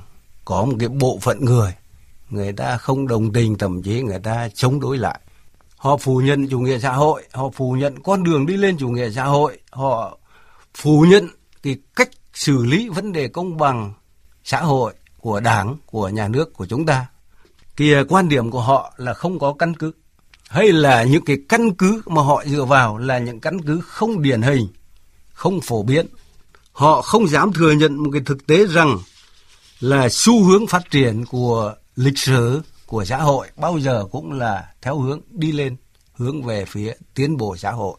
có 0.45 0.65
một 0.65 0.75
cái 0.79 0.89
bộ 0.89 1.19
phận 1.21 1.45
người 1.45 1.73
người 2.29 2.53
ta 2.53 2.77
không 2.77 3.07
đồng 3.07 3.33
tình 3.33 3.57
thậm 3.57 3.81
chí 3.81 4.01
người 4.01 4.19
ta 4.19 4.49
chống 4.53 4.79
đối 4.79 4.97
lại 4.97 5.19
họ 5.75 5.97
phủ 5.97 6.21
nhận 6.21 6.47
chủ 6.47 6.59
nghĩa 6.59 6.79
xã 6.79 6.93
hội 6.93 7.23
họ 7.31 7.49
phủ 7.49 7.71
nhận 7.71 8.03
con 8.03 8.23
đường 8.23 8.45
đi 8.45 8.57
lên 8.57 8.77
chủ 8.77 8.89
nghĩa 8.89 9.09
xã 9.09 9.23
hội 9.23 9.59
họ 9.71 10.17
phủ 10.75 11.05
nhận 11.09 11.27
cái 11.63 11.77
cách 11.95 12.09
xử 12.33 12.65
lý 12.65 12.89
vấn 12.89 13.11
đề 13.11 13.27
công 13.27 13.57
bằng 13.57 13.93
xã 14.43 14.61
hội 14.61 14.93
của 15.23 15.39
đảng, 15.39 15.77
của 15.85 16.09
nhà 16.09 16.27
nước 16.27 16.53
của 16.53 16.65
chúng 16.65 16.85
ta. 16.85 17.05
Thì 17.77 17.93
quan 18.09 18.29
điểm 18.29 18.51
của 18.51 18.61
họ 18.61 18.93
là 18.97 19.13
không 19.13 19.39
có 19.39 19.53
căn 19.59 19.73
cứ. 19.73 19.91
Hay 20.49 20.71
là 20.71 21.03
những 21.03 21.25
cái 21.25 21.37
căn 21.49 21.75
cứ 21.75 22.01
mà 22.05 22.21
họ 22.21 22.43
dựa 22.45 22.63
vào 22.63 22.97
là 22.97 23.17
những 23.17 23.39
căn 23.39 23.61
cứ 23.61 23.81
không 23.81 24.21
điển 24.21 24.41
hình, 24.41 24.67
không 25.33 25.61
phổ 25.61 25.83
biến. 25.83 26.05
Họ 26.71 27.01
không 27.01 27.27
dám 27.27 27.53
thừa 27.53 27.71
nhận 27.71 27.95
một 27.95 28.09
cái 28.13 28.21
thực 28.25 28.47
tế 28.47 28.65
rằng 28.65 28.99
là 29.79 30.09
xu 30.09 30.43
hướng 30.43 30.67
phát 30.67 30.91
triển 30.91 31.25
của 31.25 31.75
lịch 31.95 32.17
sử 32.17 32.61
của 32.85 33.05
xã 33.05 33.17
hội 33.17 33.47
bao 33.57 33.77
giờ 33.77 34.05
cũng 34.11 34.31
là 34.31 34.73
theo 34.81 34.99
hướng 34.99 35.21
đi 35.29 35.51
lên, 35.51 35.75
hướng 36.13 36.43
về 36.43 36.65
phía 36.65 36.93
tiến 37.13 37.37
bộ 37.37 37.57
xã 37.57 37.71
hội. 37.71 37.97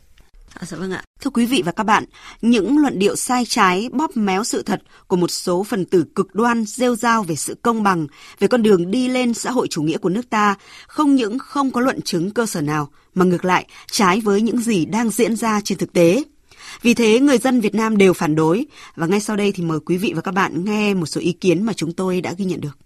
À, 0.54 0.66
dạ 0.66 0.76
vâng 0.76 0.92
ạ. 0.92 1.02
Thưa 1.20 1.30
quý 1.30 1.46
vị 1.46 1.62
và 1.64 1.72
các 1.72 1.84
bạn, 1.84 2.04
những 2.42 2.78
luận 2.78 2.98
điệu 2.98 3.16
sai 3.16 3.44
trái, 3.48 3.88
bóp 3.92 4.16
méo 4.16 4.44
sự 4.44 4.62
thật 4.62 4.82
của 5.06 5.16
một 5.16 5.30
số 5.30 5.64
phần 5.64 5.84
tử 5.84 6.04
cực 6.14 6.34
đoan 6.34 6.64
rêu 6.64 6.96
rao 6.96 7.22
về 7.22 7.36
sự 7.36 7.56
công 7.62 7.82
bằng, 7.82 8.06
về 8.38 8.48
con 8.48 8.62
đường 8.62 8.90
đi 8.90 9.08
lên 9.08 9.34
xã 9.34 9.50
hội 9.50 9.68
chủ 9.70 9.82
nghĩa 9.82 9.98
của 9.98 10.08
nước 10.08 10.30
ta, 10.30 10.54
không 10.86 11.14
những 11.14 11.38
không 11.38 11.70
có 11.70 11.80
luận 11.80 12.02
chứng 12.02 12.30
cơ 12.30 12.46
sở 12.46 12.60
nào, 12.60 12.88
mà 13.14 13.24
ngược 13.24 13.44
lại 13.44 13.66
trái 13.90 14.20
với 14.20 14.42
những 14.42 14.58
gì 14.58 14.84
đang 14.84 15.10
diễn 15.10 15.36
ra 15.36 15.60
trên 15.64 15.78
thực 15.78 15.92
tế. 15.92 16.22
Vì 16.82 16.94
thế, 16.94 17.20
người 17.20 17.38
dân 17.38 17.60
Việt 17.60 17.74
Nam 17.74 17.96
đều 17.96 18.12
phản 18.12 18.34
đối. 18.34 18.66
Và 18.96 19.06
ngay 19.06 19.20
sau 19.20 19.36
đây 19.36 19.52
thì 19.52 19.62
mời 19.62 19.78
quý 19.86 19.96
vị 19.96 20.12
và 20.16 20.20
các 20.20 20.34
bạn 20.34 20.64
nghe 20.64 20.94
một 20.94 21.06
số 21.06 21.20
ý 21.20 21.32
kiến 21.32 21.62
mà 21.62 21.72
chúng 21.72 21.92
tôi 21.92 22.20
đã 22.20 22.32
ghi 22.38 22.44
nhận 22.44 22.60
được 22.60 22.78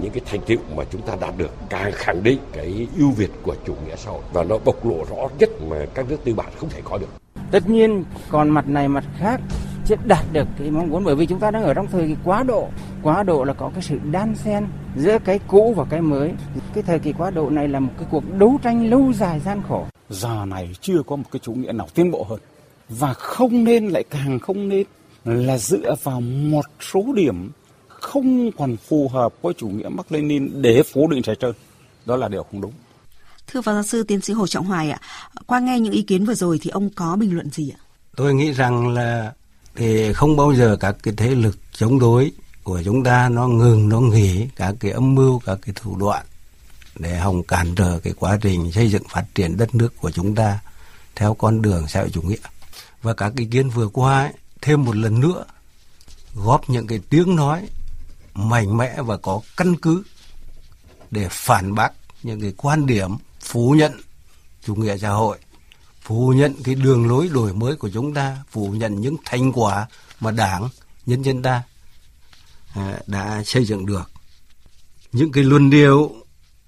những 0.00 0.12
cái 0.12 0.22
thành 0.26 0.40
tựu 0.46 0.58
mà 0.76 0.84
chúng 0.90 1.02
ta 1.02 1.16
đạt 1.20 1.34
được 1.38 1.50
càng 1.70 1.92
khẳng 1.94 2.22
định 2.22 2.38
cái 2.52 2.86
ưu 2.98 3.10
việt 3.10 3.30
của 3.42 3.54
chủ 3.66 3.74
nghĩa 3.86 3.96
xã 3.96 4.10
hội 4.10 4.22
và 4.32 4.44
nó 4.44 4.58
bộc 4.64 4.86
lộ 4.86 5.04
rõ 5.10 5.28
nhất 5.38 5.50
mà 5.68 5.86
các 5.94 6.08
nước 6.08 6.16
tư 6.24 6.34
bản 6.34 6.52
không 6.56 6.68
thể 6.68 6.80
có 6.84 6.98
được. 6.98 7.06
Tất 7.50 7.70
nhiên 7.70 8.04
còn 8.28 8.50
mặt 8.50 8.68
này 8.68 8.88
mặt 8.88 9.04
khác 9.18 9.40
chưa 9.86 9.96
đạt 10.04 10.24
được 10.32 10.48
cái 10.58 10.70
mong 10.70 10.90
muốn 10.90 11.04
bởi 11.04 11.16
vì 11.16 11.26
chúng 11.26 11.40
ta 11.40 11.50
đang 11.50 11.62
ở 11.62 11.74
trong 11.74 11.86
thời 11.86 12.08
kỳ 12.08 12.16
quá 12.24 12.42
độ. 12.42 12.68
Quá 13.02 13.22
độ 13.22 13.44
là 13.44 13.52
có 13.52 13.70
cái 13.74 13.82
sự 13.82 13.98
đan 14.10 14.34
xen 14.34 14.66
giữa 14.96 15.18
cái 15.24 15.40
cũ 15.48 15.74
và 15.76 15.84
cái 15.84 16.00
mới. 16.00 16.32
Cái 16.74 16.82
thời 16.82 16.98
kỳ 16.98 17.12
quá 17.12 17.30
độ 17.30 17.50
này 17.50 17.68
là 17.68 17.80
một 17.80 17.92
cái 17.98 18.06
cuộc 18.10 18.24
đấu 18.38 18.58
tranh 18.62 18.90
lâu 18.90 19.12
dài 19.12 19.40
gian 19.40 19.62
khổ. 19.68 19.86
Giờ 20.10 20.44
này 20.48 20.70
chưa 20.80 21.02
có 21.06 21.16
một 21.16 21.24
cái 21.32 21.40
chủ 21.42 21.52
nghĩa 21.52 21.72
nào 21.72 21.88
tiến 21.94 22.10
bộ 22.10 22.26
hơn 22.28 22.40
và 22.98 23.14
không 23.14 23.64
nên 23.64 23.88
lại 23.88 24.04
càng 24.10 24.38
không 24.38 24.68
nên 24.68 24.86
là 25.24 25.58
dựa 25.58 25.94
vào 26.02 26.20
một 26.20 26.64
số 26.92 27.04
điểm 27.14 27.50
không 27.88 28.50
còn 28.58 28.76
phù 28.76 29.08
hợp 29.08 29.34
với 29.42 29.54
chủ 29.54 29.68
nghĩa 29.68 29.88
Mark 29.88 30.12
Lenin 30.12 30.62
để 30.62 30.82
phủ 30.92 31.10
định 31.10 31.22
trái 31.22 31.36
trơn. 31.40 31.52
Đó 32.06 32.16
là 32.16 32.28
điều 32.28 32.42
không 32.42 32.60
đúng. 32.60 32.72
Thưa 33.46 33.60
phó 33.60 33.72
giáo 33.72 33.82
sư 33.82 34.02
tiến 34.02 34.20
sĩ 34.20 34.32
Hồ 34.32 34.46
Trọng 34.46 34.66
Hoài 34.66 34.90
ạ, 34.90 35.00
qua 35.46 35.60
nghe 35.60 35.80
những 35.80 35.92
ý 35.92 36.02
kiến 36.02 36.24
vừa 36.24 36.34
rồi 36.34 36.58
thì 36.62 36.70
ông 36.70 36.90
có 36.90 37.16
bình 37.16 37.34
luận 37.34 37.50
gì 37.50 37.70
ạ? 37.70 37.80
Tôi 38.16 38.34
nghĩ 38.34 38.52
rằng 38.52 38.88
là 38.88 39.32
thì 39.74 40.12
không 40.12 40.36
bao 40.36 40.54
giờ 40.54 40.76
các 40.80 40.96
cái 41.02 41.14
thế 41.16 41.34
lực 41.34 41.58
chống 41.72 41.98
đối 41.98 42.32
của 42.62 42.82
chúng 42.84 43.04
ta 43.04 43.28
nó 43.28 43.48
ngừng 43.48 43.88
nó 43.88 44.00
nghỉ 44.00 44.46
các 44.56 44.74
cái 44.80 44.90
âm 44.90 45.14
mưu 45.14 45.38
các 45.38 45.58
cái 45.62 45.74
thủ 45.74 45.96
đoạn 45.96 46.26
để 46.98 47.18
hòng 47.18 47.42
cản 47.42 47.74
trở 47.74 47.98
cái 48.02 48.12
quá 48.18 48.38
trình 48.42 48.72
xây 48.72 48.88
dựng 48.88 49.02
phát 49.08 49.24
triển 49.34 49.56
đất 49.56 49.74
nước 49.74 49.92
của 50.00 50.10
chúng 50.10 50.34
ta 50.34 50.58
theo 51.16 51.34
con 51.34 51.62
đường 51.62 51.88
xã 51.88 52.00
hội 52.00 52.10
chủ 52.10 52.22
nghĩa 52.22 52.36
và 53.02 53.14
các 53.14 53.32
ý 53.36 53.44
kiến 53.44 53.70
vừa 53.70 53.88
qua 53.88 54.20
ấy, 54.20 54.32
thêm 54.60 54.84
một 54.84 54.96
lần 54.96 55.20
nữa 55.20 55.44
góp 56.34 56.70
những 56.70 56.86
cái 56.86 57.00
tiếng 57.10 57.36
nói 57.36 57.68
mạnh 58.34 58.76
mẽ 58.76 59.02
và 59.02 59.16
có 59.16 59.40
căn 59.56 59.76
cứ 59.76 60.02
để 61.10 61.28
phản 61.30 61.74
bác 61.74 61.92
những 62.22 62.40
cái 62.40 62.52
quan 62.56 62.86
điểm 62.86 63.10
phủ 63.40 63.74
nhận 63.78 63.92
chủ 64.64 64.74
nghĩa 64.74 64.98
xã 64.98 65.10
hội, 65.10 65.38
phủ 66.02 66.32
nhận 66.36 66.54
cái 66.64 66.74
đường 66.74 67.08
lối 67.08 67.28
đổi 67.28 67.54
mới 67.54 67.76
của 67.76 67.90
chúng 67.90 68.14
ta, 68.14 68.36
phủ 68.50 68.70
nhận 68.70 69.00
những 69.00 69.16
thành 69.24 69.52
quả 69.52 69.86
mà 70.20 70.30
Đảng, 70.30 70.68
nhân 71.06 71.22
dân 71.22 71.42
ta 71.42 71.62
à, 72.74 72.98
đã 73.06 73.42
xây 73.46 73.64
dựng 73.64 73.86
được. 73.86 74.10
Những 75.12 75.32
cái 75.32 75.44
luận 75.44 75.70
điệu, 75.70 76.14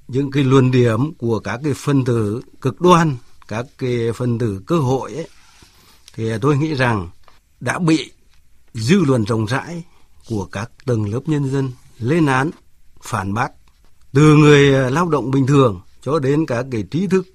những 0.09 0.31
cái 0.31 0.45
luận 0.45 0.71
điểm 0.71 1.15
của 1.15 1.41
các 1.41 1.61
cái 1.65 1.73
phân 1.77 2.05
tử 2.05 2.43
cực 2.61 2.81
đoan, 2.81 3.17
các 3.49 3.67
cái 3.79 4.13
phân 4.15 4.39
tử 4.39 4.63
cơ 4.67 4.79
hội 4.79 5.15
ấy, 5.15 5.29
thì 6.15 6.39
tôi 6.41 6.57
nghĩ 6.57 6.75
rằng 6.75 7.11
đã 7.61 7.79
bị 7.79 8.13
dư 8.75 8.99
luận 9.05 9.25
rộng 9.25 9.47
rãi 9.47 9.83
của 10.29 10.45
các 10.53 10.71
tầng 10.85 11.13
lớp 11.13 11.21
nhân 11.27 11.51
dân 11.51 11.73
lên 11.99 12.27
án, 12.27 12.51
phản 13.03 13.35
bác 13.35 13.49
từ 14.13 14.37
người 14.37 14.91
lao 14.91 15.09
động 15.09 15.31
bình 15.31 15.47
thường 15.47 15.81
cho 16.03 16.19
đến 16.19 16.47
các 16.47 16.67
cái 16.71 16.85
trí 16.91 17.07
thức 17.07 17.27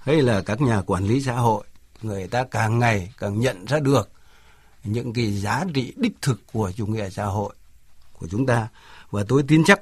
hay 0.00 0.22
là 0.22 0.40
các 0.40 0.60
nhà 0.60 0.82
quản 0.86 1.06
lý 1.06 1.22
xã 1.22 1.34
hội 1.34 1.64
người 2.02 2.26
ta 2.26 2.44
càng 2.50 2.78
ngày 2.78 3.12
càng 3.18 3.40
nhận 3.40 3.64
ra 3.64 3.78
được 3.78 4.10
những 4.84 5.12
cái 5.12 5.32
giá 5.32 5.64
trị 5.74 5.92
đích 5.96 6.12
thực 6.22 6.40
của 6.52 6.72
chủ 6.76 6.86
nghĩa 6.86 7.10
xã 7.10 7.24
hội 7.24 7.54
của 8.12 8.26
chúng 8.30 8.46
ta. 8.46 8.68
Và 9.10 9.24
tôi 9.28 9.42
tin 9.48 9.64
chắc 9.64 9.80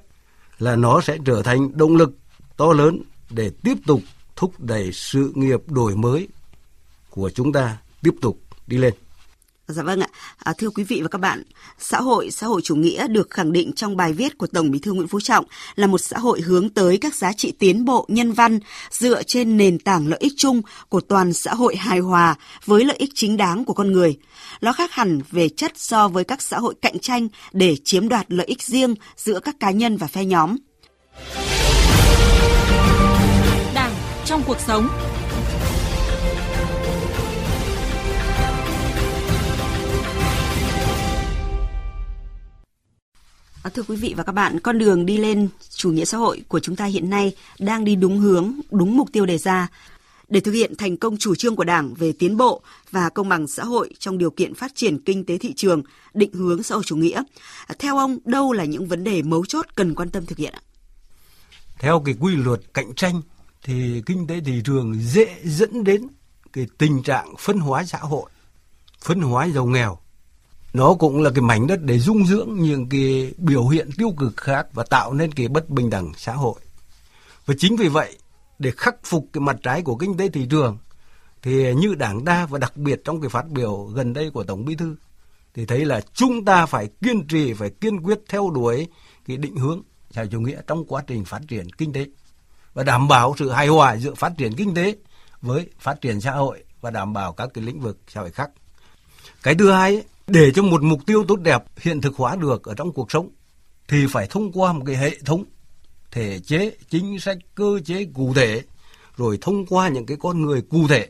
là 0.59 0.77
nó 0.77 1.01
sẽ 1.01 1.19
trở 1.25 1.43
thành 1.43 1.79
động 1.79 1.97
lực 1.97 2.11
to 2.57 2.73
lớn 2.73 3.03
để 3.31 3.51
tiếp 3.63 3.75
tục 3.87 4.01
thúc 4.37 4.61
đẩy 4.61 4.93
sự 4.93 5.33
nghiệp 5.35 5.61
đổi 5.67 5.97
mới 5.97 6.29
của 7.11 7.31
chúng 7.31 7.53
ta 7.53 7.77
tiếp 8.03 8.15
tục 8.21 8.41
đi 8.67 8.79
lên. 8.79 8.95
Dạ 9.73 9.83
vâng 9.83 10.01
ạ. 10.01 10.09
À, 10.39 10.53
thưa 10.59 10.71
quý 10.71 10.85
vị 10.85 11.01
và 11.03 11.09
các 11.09 11.21
bạn, 11.21 11.43
xã 11.79 12.01
hội 12.01 12.31
xã 12.31 12.47
hội 12.47 12.61
chủ 12.65 12.75
nghĩa 12.75 13.09
được 13.09 13.31
khẳng 13.31 13.53
định 13.53 13.73
trong 13.73 13.97
bài 13.97 14.13
viết 14.13 14.39
của 14.39 14.47
Tổng 14.47 14.71
Bí 14.71 14.79
thư 14.79 14.93
Nguyễn 14.93 15.09
Phú 15.09 15.21
Trọng 15.21 15.45
là 15.75 15.87
một 15.87 15.99
xã 15.99 16.19
hội 16.19 16.41
hướng 16.41 16.69
tới 16.69 16.99
các 16.99 17.15
giá 17.15 17.33
trị 17.33 17.53
tiến 17.59 17.85
bộ 17.85 18.07
nhân 18.09 18.33
văn 18.33 18.59
dựa 18.91 19.23
trên 19.23 19.57
nền 19.57 19.79
tảng 19.79 20.09
lợi 20.09 20.19
ích 20.23 20.33
chung 20.37 20.63
của 20.89 21.01
toàn 21.01 21.33
xã 21.33 21.55
hội 21.55 21.77
hài 21.77 21.99
hòa 21.99 22.35
với 22.65 22.85
lợi 22.85 22.97
ích 22.97 23.11
chính 23.15 23.37
đáng 23.37 23.65
của 23.65 23.75
con 23.75 23.93
người. 23.93 24.19
Nó 24.61 24.73
khác 24.73 24.93
hẳn 24.93 25.21
về 25.31 25.49
chất 25.49 25.73
so 25.75 26.09
với 26.09 26.25
các 26.25 26.43
xã 26.43 26.59
hội 26.59 26.75
cạnh 26.83 26.99
tranh 26.99 27.29
để 27.53 27.77
chiếm 27.85 28.09
đoạt 28.09 28.27
lợi 28.29 28.47
ích 28.47 28.63
riêng 28.63 28.95
giữa 29.17 29.41
các 29.41 29.57
cá 29.61 29.71
nhân 29.71 29.97
và 29.97 30.07
phe 30.07 30.25
nhóm. 30.25 30.57
Đảng 33.75 33.93
trong 34.25 34.43
cuộc 34.47 34.59
sống 34.67 34.89
À, 43.63 43.71
thưa 43.75 43.83
quý 43.83 43.97
vị 43.97 44.15
và 44.17 44.23
các 44.23 44.33
bạn, 44.33 44.61
con 44.61 44.79
đường 44.79 45.07
đi 45.07 45.17
lên 45.17 45.49
chủ 45.69 45.93
nghĩa 45.93 46.05
xã 46.05 46.19
hội 46.19 46.43
của 46.49 46.61
chúng 46.61 46.77
ta 46.77 46.85
hiện 46.85 47.11
nay 47.11 47.37
đang 47.59 47.85
đi 47.85 47.97
đúng 47.97 48.19
hướng, 48.19 48.55
đúng 48.71 48.97
mục 48.97 49.09
tiêu 49.13 49.27
đề 49.27 49.39
ra. 49.39 49.69
Để 50.29 50.41
thực 50.41 50.53
hiện 50.53 50.77
thành 50.79 50.97
công 50.97 51.17
chủ 51.17 51.35
trương 51.35 51.57
của 51.57 51.65
Đảng 51.65 51.95
về 51.95 52.13
tiến 52.13 52.37
bộ 52.37 52.63
và 52.91 53.09
công 53.09 53.29
bằng 53.29 53.47
xã 53.47 53.65
hội 53.65 53.95
trong 53.99 54.19
điều 54.19 54.31
kiện 54.31 54.55
phát 54.55 54.73
triển 54.75 54.99
kinh 54.99 55.25
tế 55.25 55.39
thị 55.39 55.53
trường, 55.57 55.83
định 56.15 56.33
hướng 56.33 56.63
xã 56.63 56.75
hội 56.75 56.85
chủ 56.85 56.97
nghĩa, 56.97 57.23
theo 57.79 57.97
ông 57.97 58.19
đâu 58.25 58.53
là 58.53 58.65
những 58.65 58.87
vấn 58.87 59.05
đề 59.05 59.23
mấu 59.23 59.47
chốt 59.47 59.67
cần 59.75 59.95
quan 59.95 60.11
tâm 60.11 60.27
thực 60.27 60.39
hiện 60.39 60.53
ạ? 60.53 60.63
Theo 61.79 62.03
cái 62.05 62.15
quy 62.21 62.37
luật 62.37 62.61
cạnh 62.75 62.95
tranh 62.95 63.23
thì 63.65 64.03
kinh 64.07 64.27
tế 64.27 64.41
thị 64.41 64.63
trường 64.65 64.95
dễ 65.01 65.37
dẫn 65.45 65.85
đến 65.85 66.07
cái 66.53 66.67
tình 66.79 67.03
trạng 67.03 67.35
phân 67.39 67.59
hóa 67.59 67.85
xã 67.85 67.99
hội, 67.99 68.31
phân 69.01 69.21
hóa 69.21 69.49
giàu 69.49 69.67
nghèo 69.67 69.99
nó 70.73 70.95
cũng 70.95 71.23
là 71.23 71.31
cái 71.35 71.43
mảnh 71.43 71.67
đất 71.67 71.83
để 71.83 71.99
dung 71.99 72.27
dưỡng 72.27 72.49
những 72.59 72.89
cái 72.89 73.33
biểu 73.37 73.69
hiện 73.69 73.91
tiêu 73.97 74.15
cực 74.19 74.37
khác 74.37 74.67
và 74.73 74.85
tạo 74.91 75.13
nên 75.13 75.33
cái 75.33 75.49
bất 75.49 75.69
bình 75.69 75.91
đẳng 75.91 76.13
xã 76.17 76.33
hội. 76.33 76.61
Và 77.47 77.55
chính 77.59 77.77
vì 77.77 77.89
vậy, 77.89 78.19
để 78.59 78.73
khắc 78.77 78.95
phục 79.05 79.27
cái 79.33 79.41
mặt 79.41 79.57
trái 79.63 79.83
của 79.83 79.97
kinh 79.97 80.17
tế 80.17 80.29
thị 80.29 80.47
trường, 80.51 80.79
thì 81.43 81.75
như 81.75 81.95
đảng 81.95 82.25
ta 82.25 82.47
và 82.47 82.59
đặc 82.59 82.77
biệt 82.77 83.01
trong 83.05 83.21
cái 83.21 83.29
phát 83.29 83.49
biểu 83.49 83.85
gần 83.95 84.13
đây 84.13 84.31
của 84.31 84.45
Tổng 84.45 84.65
Bí 84.65 84.75
Thư, 84.75 84.97
thì 85.55 85.67
thấy 85.67 85.85
là 85.85 86.01
chúng 86.15 86.45
ta 86.45 86.67
phải 86.67 86.89
kiên 87.03 87.27
trì, 87.27 87.55
phải 87.55 87.71
kiên 87.71 88.03
quyết 88.03 88.19
theo 88.29 88.51
đuổi 88.51 88.89
cái 89.27 89.37
định 89.37 89.57
hướng 89.57 89.83
xã 90.11 90.25
chủ 90.25 90.41
nghĩa 90.41 90.61
trong 90.67 90.85
quá 90.85 91.03
trình 91.07 91.25
phát 91.25 91.41
triển 91.49 91.71
kinh 91.71 91.93
tế 91.93 92.07
và 92.75 92.83
đảm 92.83 93.09
bảo 93.09 93.35
sự 93.39 93.51
hài 93.51 93.67
hòa 93.67 93.97
giữa 93.97 94.15
phát 94.15 94.33
triển 94.39 94.55
kinh 94.55 94.75
tế 94.75 94.97
với 95.43 95.71
phát 95.79 96.01
triển 96.01 96.21
xã 96.21 96.33
hội 96.33 96.65
và 96.81 96.91
đảm 96.91 97.13
bảo 97.13 97.33
các 97.33 97.49
cái 97.55 97.65
lĩnh 97.65 97.81
vực 97.81 97.99
xã 98.09 98.21
hội 98.21 98.31
khác. 98.31 98.51
Cái 99.43 99.55
thứ 99.55 99.71
hai 99.71 99.95
ấy, 99.95 100.05
để 100.31 100.51
cho 100.55 100.63
một 100.63 100.83
mục 100.83 101.07
tiêu 101.07 101.25
tốt 101.29 101.41
đẹp, 101.41 101.65
hiện 101.81 102.01
thực 102.01 102.17
hóa 102.17 102.37
được 102.37 102.65
ở 102.65 102.75
trong 102.75 102.93
cuộc 102.93 103.13
sống, 103.13 103.29
thì 103.89 104.07
phải 104.11 104.27
thông 104.31 104.53
qua 104.53 104.73
một 104.73 104.83
cái 104.87 104.97
hệ 104.97 105.19
thống, 105.25 105.45
thể 106.11 106.39
chế, 106.39 106.73
chính 106.91 107.21
sách, 107.21 107.39
cơ 107.55 107.81
chế 107.85 108.07
cụ 108.15 108.35
thể, 108.35 108.63
rồi 109.17 109.39
thông 109.41 109.67
qua 109.67 109.89
những 109.89 110.07
cái 110.07 110.17
con 110.21 110.43
người 110.43 110.63
cụ 110.63 110.89
thể. 110.89 111.09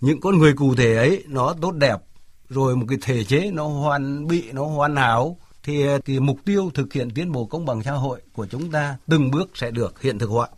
Những 0.00 0.20
con 0.20 0.38
người 0.38 0.52
cụ 0.52 0.74
thể 0.74 0.96
ấy, 0.96 1.24
nó 1.26 1.54
tốt 1.60 1.72
đẹp, 1.72 1.96
rồi 2.48 2.76
một 2.76 2.86
cái 2.88 2.98
thể 3.02 3.24
chế 3.24 3.50
nó 3.52 3.68
hoàn 3.68 4.26
bị, 4.26 4.52
nó 4.52 4.64
hoàn 4.64 4.96
hảo, 4.96 5.36
thì 5.62 5.84
thì 6.04 6.20
mục 6.20 6.38
tiêu 6.44 6.70
thực 6.74 6.92
hiện 6.92 7.10
tiến 7.10 7.32
bộ 7.32 7.44
công 7.44 7.66
bằng 7.66 7.82
xã 7.82 7.92
hội 7.92 8.20
của 8.32 8.46
chúng 8.46 8.70
ta 8.70 8.96
từng 9.08 9.30
bước 9.30 9.50
sẽ 9.54 9.70
được 9.70 10.02
hiện 10.02 10.18
thực 10.18 10.30
hóa. 10.30 10.48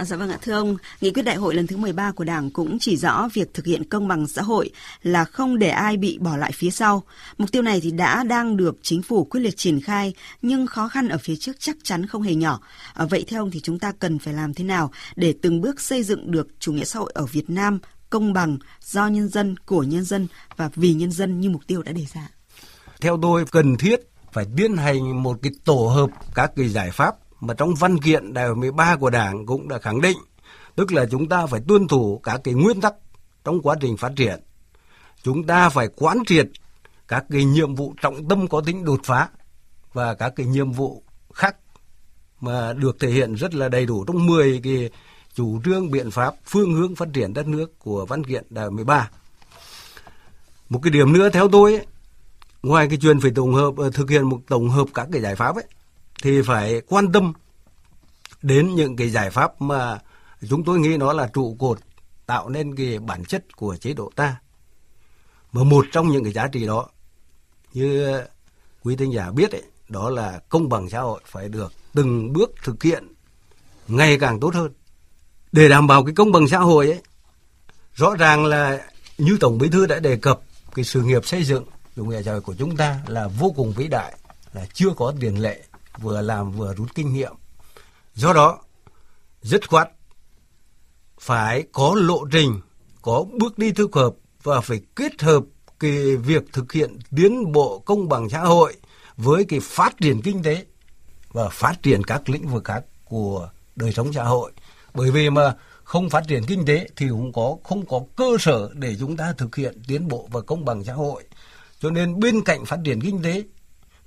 À, 0.00 0.04
dạ 0.04 0.16
vâng 0.16 0.30
ạ, 0.30 0.38
thưa 0.42 0.52
ông, 0.52 0.76
nghị 1.00 1.10
quyết 1.10 1.22
đại 1.22 1.36
hội 1.36 1.54
lần 1.54 1.66
thứ 1.66 1.76
13 1.76 2.12
của 2.12 2.24
Đảng 2.24 2.50
cũng 2.50 2.78
chỉ 2.78 2.96
rõ 2.96 3.28
việc 3.34 3.54
thực 3.54 3.66
hiện 3.66 3.84
công 3.84 4.08
bằng 4.08 4.26
xã 4.26 4.42
hội 4.42 4.70
là 5.02 5.24
không 5.24 5.58
để 5.58 5.68
ai 5.68 5.96
bị 5.96 6.18
bỏ 6.20 6.36
lại 6.36 6.52
phía 6.54 6.70
sau. 6.70 7.02
Mục 7.38 7.52
tiêu 7.52 7.62
này 7.62 7.80
thì 7.80 7.90
đã 7.90 8.24
đang 8.24 8.56
được 8.56 8.78
chính 8.82 9.02
phủ 9.02 9.24
quyết 9.24 9.40
liệt 9.40 9.56
triển 9.56 9.80
khai, 9.80 10.14
nhưng 10.42 10.66
khó 10.66 10.88
khăn 10.88 11.08
ở 11.08 11.18
phía 11.18 11.36
trước 11.36 11.56
chắc 11.58 11.76
chắn 11.82 12.06
không 12.06 12.22
hề 12.22 12.34
nhỏ. 12.34 12.60
À, 12.94 13.04
vậy 13.04 13.24
theo 13.28 13.42
ông 13.42 13.50
thì 13.50 13.60
chúng 13.60 13.78
ta 13.78 13.92
cần 13.98 14.18
phải 14.18 14.34
làm 14.34 14.54
thế 14.54 14.64
nào 14.64 14.90
để 15.16 15.34
từng 15.42 15.60
bước 15.60 15.80
xây 15.80 16.02
dựng 16.02 16.30
được 16.30 16.48
chủ 16.60 16.72
nghĩa 16.72 16.84
xã 16.84 16.98
hội 16.98 17.10
ở 17.14 17.26
Việt 17.26 17.50
Nam 17.50 17.78
công 18.10 18.32
bằng, 18.32 18.58
do 18.84 19.06
nhân 19.06 19.28
dân, 19.28 19.56
của 19.56 19.82
nhân 19.82 20.04
dân 20.04 20.26
và 20.56 20.70
vì 20.74 20.92
nhân 20.92 21.12
dân 21.12 21.40
như 21.40 21.50
mục 21.50 21.66
tiêu 21.66 21.82
đã 21.82 21.92
đề 21.92 22.06
ra? 22.14 22.28
theo 23.00 23.18
tôi 23.22 23.44
cần 23.50 23.76
thiết 23.76 24.00
phải 24.32 24.46
tiến 24.56 24.76
hành 24.76 25.22
một 25.22 25.38
cái 25.42 25.52
tổ 25.64 25.86
hợp 25.94 26.10
các 26.34 26.52
cái 26.56 26.68
giải 26.68 26.90
pháp 26.90 27.14
mà 27.40 27.54
trong 27.54 27.74
văn 27.74 27.98
kiện 27.98 28.32
đại 28.32 28.46
hội 28.46 28.56
13 28.56 28.96
của 28.96 29.10
Đảng 29.10 29.46
cũng 29.46 29.68
đã 29.68 29.78
khẳng 29.78 30.00
định, 30.00 30.18
tức 30.76 30.92
là 30.92 31.06
chúng 31.10 31.28
ta 31.28 31.46
phải 31.46 31.60
tuân 31.68 31.88
thủ 31.88 32.20
các 32.22 32.40
cái 32.44 32.54
nguyên 32.54 32.80
tắc 32.80 32.94
trong 33.44 33.62
quá 33.62 33.76
trình 33.80 33.96
phát 33.96 34.12
triển. 34.16 34.40
Chúng 35.22 35.46
ta 35.46 35.68
phải 35.68 35.88
quán 35.96 36.18
triệt 36.26 36.48
các 37.08 37.24
cái 37.30 37.44
nhiệm 37.44 37.74
vụ 37.74 37.94
trọng 38.02 38.28
tâm 38.28 38.48
có 38.48 38.60
tính 38.60 38.84
đột 38.84 39.00
phá 39.04 39.28
và 39.92 40.14
các 40.14 40.32
cái 40.36 40.46
nhiệm 40.46 40.72
vụ 40.72 41.02
khác 41.34 41.56
mà 42.40 42.72
được 42.72 43.00
thể 43.00 43.08
hiện 43.08 43.34
rất 43.34 43.54
là 43.54 43.68
đầy 43.68 43.86
đủ 43.86 44.04
trong 44.04 44.26
10 44.26 44.60
cái 44.64 44.90
chủ 45.34 45.60
trương 45.64 45.90
biện 45.90 46.10
pháp 46.10 46.34
phương 46.44 46.74
hướng 46.74 46.94
phát 46.94 47.08
triển 47.12 47.34
đất 47.34 47.46
nước 47.46 47.78
của 47.78 48.06
văn 48.06 48.24
kiện 48.24 48.44
đại 48.50 48.64
hội 48.64 48.72
13. 48.72 49.10
Một 50.68 50.80
cái 50.82 50.90
điểm 50.90 51.12
nữa 51.12 51.28
theo 51.28 51.48
tôi 51.48 51.74
ấy, 51.74 51.86
ngoài 52.62 52.88
cái 52.88 52.98
chuyện 53.02 53.20
phải 53.20 53.30
tổng 53.34 53.54
hợp 53.54 53.76
ờ, 53.76 53.90
thực 53.90 54.10
hiện 54.10 54.28
một 54.28 54.40
tổng 54.48 54.68
hợp 54.68 54.88
các 54.94 55.08
cái 55.12 55.22
giải 55.22 55.36
pháp 55.36 55.54
ấy 55.54 55.64
thì 56.22 56.42
phải 56.42 56.82
quan 56.88 57.12
tâm 57.12 57.32
đến 58.42 58.74
những 58.74 58.96
cái 58.96 59.10
giải 59.10 59.30
pháp 59.30 59.60
mà 59.60 59.98
chúng 60.48 60.64
tôi 60.64 60.78
nghĩ 60.78 60.96
nó 60.96 61.12
là 61.12 61.30
trụ 61.32 61.56
cột 61.58 61.78
tạo 62.26 62.48
nên 62.48 62.76
cái 62.76 62.98
bản 62.98 63.24
chất 63.24 63.56
của 63.56 63.76
chế 63.76 63.92
độ 63.92 64.12
ta. 64.16 64.36
Mà 65.52 65.62
một 65.62 65.86
trong 65.92 66.08
những 66.08 66.24
cái 66.24 66.32
giá 66.32 66.46
trị 66.46 66.66
đó 66.66 66.88
như 67.72 68.20
quý 68.82 68.96
thính 68.96 69.12
giả 69.12 69.30
biết 69.30 69.52
ấy, 69.52 69.62
đó 69.88 70.10
là 70.10 70.40
công 70.48 70.68
bằng 70.68 70.90
xã 70.90 71.00
hội 71.00 71.20
phải 71.26 71.48
được 71.48 71.72
từng 71.94 72.32
bước 72.32 72.50
thực 72.64 72.82
hiện 72.82 73.14
ngày 73.88 74.18
càng 74.18 74.40
tốt 74.40 74.54
hơn. 74.54 74.72
Để 75.52 75.68
đảm 75.68 75.86
bảo 75.86 76.04
cái 76.04 76.14
công 76.14 76.32
bằng 76.32 76.48
xã 76.48 76.58
hội 76.58 76.86
ấy, 76.86 77.02
rõ 77.94 78.14
ràng 78.14 78.44
là 78.44 78.88
như 79.18 79.36
Tổng 79.40 79.58
Bí 79.58 79.68
thư 79.68 79.86
đã 79.86 79.98
đề 79.98 80.16
cập 80.16 80.40
cái 80.74 80.84
sự 80.84 81.02
nghiệp 81.02 81.26
xây 81.26 81.44
dựng 81.44 81.64
chủ 81.96 82.04
nghĩa 82.04 82.22
xã 82.22 82.32
hội 82.32 82.40
của 82.40 82.54
chúng 82.54 82.76
ta 82.76 83.00
là 83.06 83.28
vô 83.28 83.52
cùng 83.56 83.72
vĩ 83.72 83.88
đại, 83.88 84.16
là 84.52 84.66
chưa 84.72 84.90
có 84.96 85.14
tiền 85.20 85.42
lệ, 85.42 85.62
vừa 85.98 86.20
làm 86.20 86.52
vừa 86.52 86.74
rút 86.74 86.94
kinh 86.94 87.12
nghiệm. 87.12 87.32
Do 88.14 88.32
đó, 88.32 88.58
rất 89.42 89.68
khoát 89.68 89.88
phải 91.20 91.64
có 91.72 91.94
lộ 91.96 92.24
trình, 92.32 92.60
có 93.02 93.24
bước 93.40 93.58
đi 93.58 93.72
thích 93.72 93.90
hợp 93.92 94.14
và 94.42 94.60
phải 94.60 94.80
kết 94.94 95.22
hợp 95.22 95.42
cái 95.80 96.16
việc 96.16 96.42
thực 96.52 96.72
hiện 96.72 96.98
tiến 97.16 97.52
bộ 97.52 97.78
công 97.78 98.08
bằng 98.08 98.28
xã 98.28 98.40
hội 98.40 98.74
với 99.16 99.44
cái 99.44 99.60
phát 99.60 99.96
triển 100.00 100.22
kinh 100.22 100.42
tế 100.42 100.64
và 101.32 101.48
phát 101.48 101.82
triển 101.82 102.04
các 102.04 102.28
lĩnh 102.28 102.48
vực 102.48 102.64
khác 102.64 102.84
của 103.04 103.50
đời 103.76 103.92
sống 103.92 104.12
xã 104.12 104.24
hội. 104.24 104.52
Bởi 104.94 105.10
vì 105.10 105.30
mà 105.30 105.54
không 105.84 106.10
phát 106.10 106.24
triển 106.28 106.44
kinh 106.46 106.64
tế 106.66 106.88
thì 106.96 107.08
cũng 107.08 107.32
có 107.32 107.56
không 107.64 107.86
có 107.86 108.00
cơ 108.16 108.36
sở 108.40 108.70
để 108.74 108.96
chúng 109.00 109.16
ta 109.16 109.32
thực 109.38 109.56
hiện 109.56 109.82
tiến 109.88 110.08
bộ 110.08 110.28
và 110.32 110.40
công 110.40 110.64
bằng 110.64 110.84
xã 110.84 110.92
hội. 110.92 111.24
Cho 111.80 111.90
nên 111.90 112.20
bên 112.20 112.40
cạnh 112.44 112.64
phát 112.64 112.78
triển 112.84 113.00
kinh 113.00 113.22
tế 113.22 113.42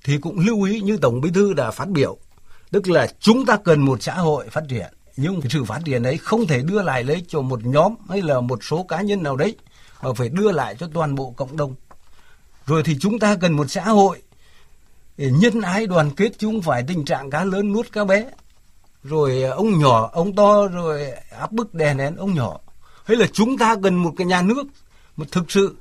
thì 0.03 0.17
cũng 0.17 0.39
lưu 0.39 0.63
ý 0.63 0.81
như 0.81 0.97
Tổng 0.97 1.21
Bí 1.21 1.31
thư 1.31 1.53
đã 1.53 1.71
phát 1.71 1.89
biểu, 1.89 2.17
tức 2.71 2.89
là 2.89 3.07
chúng 3.19 3.45
ta 3.45 3.57
cần 3.57 3.81
một 3.81 4.03
xã 4.03 4.13
hội 4.13 4.49
phát 4.49 4.63
triển 4.69 4.93
nhưng 5.17 5.41
sự 5.49 5.63
phát 5.63 5.79
triển 5.85 6.03
ấy 6.03 6.17
không 6.17 6.47
thể 6.47 6.61
đưa 6.61 6.81
lại 6.81 7.03
lấy 7.03 7.25
cho 7.27 7.41
một 7.41 7.65
nhóm 7.65 7.95
hay 8.09 8.21
là 8.21 8.41
một 8.41 8.63
số 8.63 8.83
cá 8.83 9.01
nhân 9.01 9.23
nào 9.23 9.35
đấy 9.35 9.55
mà 10.01 10.13
phải 10.13 10.29
đưa 10.29 10.51
lại 10.51 10.75
cho 10.79 10.89
toàn 10.93 11.15
bộ 11.15 11.33
cộng 11.37 11.57
đồng. 11.57 11.75
Rồi 12.65 12.83
thì 12.83 12.97
chúng 12.99 13.19
ta 13.19 13.35
cần 13.35 13.53
một 13.53 13.71
xã 13.71 13.83
hội 13.83 14.21
nhân 15.17 15.61
ái 15.61 15.87
đoàn 15.87 16.11
kết 16.15 16.31
chứ 16.37 16.47
không 16.47 16.61
phải 16.61 16.83
tình 16.87 17.05
trạng 17.05 17.29
cá 17.29 17.43
lớn 17.43 17.73
nuốt 17.73 17.91
cá 17.91 18.05
bé 18.05 18.25
rồi 19.03 19.43
à, 19.43 19.51
ông 19.51 19.79
nhỏ 19.79 20.09
ông 20.13 20.35
to 20.35 20.67
rồi 20.67 21.11
áp 21.39 21.51
bức 21.51 21.73
đè 21.73 21.93
nén 21.93 22.15
ông 22.15 22.33
nhỏ 22.33 22.59
hay 23.05 23.17
là 23.17 23.27
chúng 23.33 23.57
ta 23.57 23.75
cần 23.83 23.95
một 23.95 24.13
cái 24.17 24.27
nhà 24.27 24.41
nước 24.41 24.63
một 25.17 25.31
thực 25.31 25.51
sự 25.51 25.75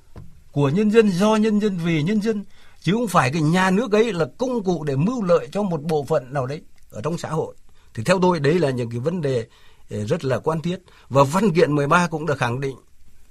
của 0.53 0.69
nhân 0.69 0.91
dân 0.91 1.11
do 1.11 1.37
nhân 1.37 1.61
dân 1.61 1.77
vì 1.77 2.03
nhân 2.03 2.23
dân 2.23 2.45
chứ 2.83 2.93
không 2.93 3.09
phải 3.09 3.31
cái 3.31 3.43
nhà 3.43 3.71
nước 3.71 3.93
ấy 3.93 4.13
là 4.13 4.27
công 4.39 4.65
cụ 4.65 4.85
để 4.85 4.97
mưu 4.97 5.23
lợi 5.23 5.49
cho 5.53 5.63
một 5.63 5.83
bộ 5.83 6.05
phận 6.09 6.33
nào 6.33 6.47
đấy 6.47 6.63
ở 6.91 7.01
trong 7.01 7.19
xã 7.19 7.29
hội. 7.29 7.55
Thì 7.95 8.05
theo 8.05 8.19
tôi, 8.23 8.41
đấy 8.41 8.59
là 8.59 8.71
những 8.71 8.91
cái 8.91 9.01
vấn 9.01 9.21
đề 9.21 9.47
ờ, 9.91 10.05
rất 10.05 10.25
là 10.25 10.39
quan 10.39 10.61
thiết. 10.61 10.81
Và 11.09 11.25
văn 11.25 11.53
kiện 11.55 11.75
13 11.75 12.07
cũng 12.07 12.27
đã 12.27 12.35
khẳng 12.35 12.61
định 12.61 12.77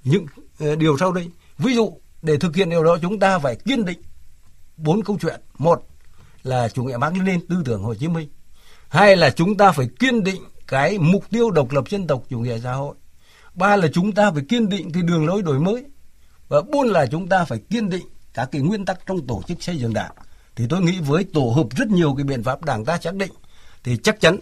những 0.04 0.26
ờ, 0.60 0.76
điều 0.76 0.98
sau 0.98 1.12
đây. 1.12 1.30
Ví 1.58 1.74
dụ, 1.74 2.00
để 2.22 2.36
thực 2.36 2.56
hiện 2.56 2.70
điều 2.70 2.84
đó, 2.84 2.98
chúng 3.02 3.18
ta 3.18 3.38
phải 3.38 3.56
kiên 3.56 3.84
định 3.84 4.02
bốn 4.76 5.02
câu 5.02 5.18
chuyện. 5.20 5.40
Một 5.58 5.82
là 6.42 6.68
chủ 6.68 6.84
nghĩa 6.84 6.96
Mác 6.96 7.12
Lênin 7.16 7.46
tư 7.46 7.62
tưởng 7.64 7.82
Hồ 7.82 7.94
Chí 7.94 8.08
Minh. 8.08 8.28
Hai 8.88 9.16
là 9.16 9.30
chúng 9.30 9.56
ta 9.56 9.72
phải 9.72 9.88
kiên 9.98 10.24
định 10.24 10.42
cái 10.66 10.98
mục 10.98 11.24
tiêu 11.30 11.50
độc 11.50 11.72
lập 11.72 11.88
dân 11.88 12.06
tộc, 12.06 12.22
chủ 12.28 12.38
nghĩa 12.38 12.58
xã 12.58 12.72
hội. 12.72 12.94
Ba 13.54 13.76
là 13.76 13.88
chúng 13.92 14.12
ta 14.12 14.30
phải 14.30 14.42
kiên 14.48 14.68
định 14.68 14.92
cái 14.92 15.02
đường 15.02 15.26
lối 15.26 15.42
đổi 15.42 15.58
mới. 15.58 15.84
Và 16.48 16.62
bốn 16.72 16.86
là 16.86 17.06
chúng 17.06 17.28
ta 17.28 17.44
phải 17.44 17.58
kiên 17.70 17.88
định 17.88 18.06
các 18.34 18.48
cái 18.52 18.62
nguyên 18.62 18.84
tắc 18.84 19.06
trong 19.06 19.26
tổ 19.26 19.42
chức 19.46 19.62
xây 19.62 19.76
dựng 19.78 19.94
đảng. 19.94 20.12
Thì 20.56 20.64
tôi 20.68 20.80
nghĩ 20.80 21.00
với 21.00 21.24
tổ 21.32 21.52
hợp 21.56 21.66
rất 21.76 21.88
nhiều 21.88 22.14
cái 22.14 22.24
biện 22.24 22.42
pháp 22.42 22.64
đảng 22.64 22.84
ta 22.84 22.98
xác 22.98 23.14
định, 23.14 23.32
thì 23.84 23.96
chắc 23.96 24.20
chắn 24.20 24.38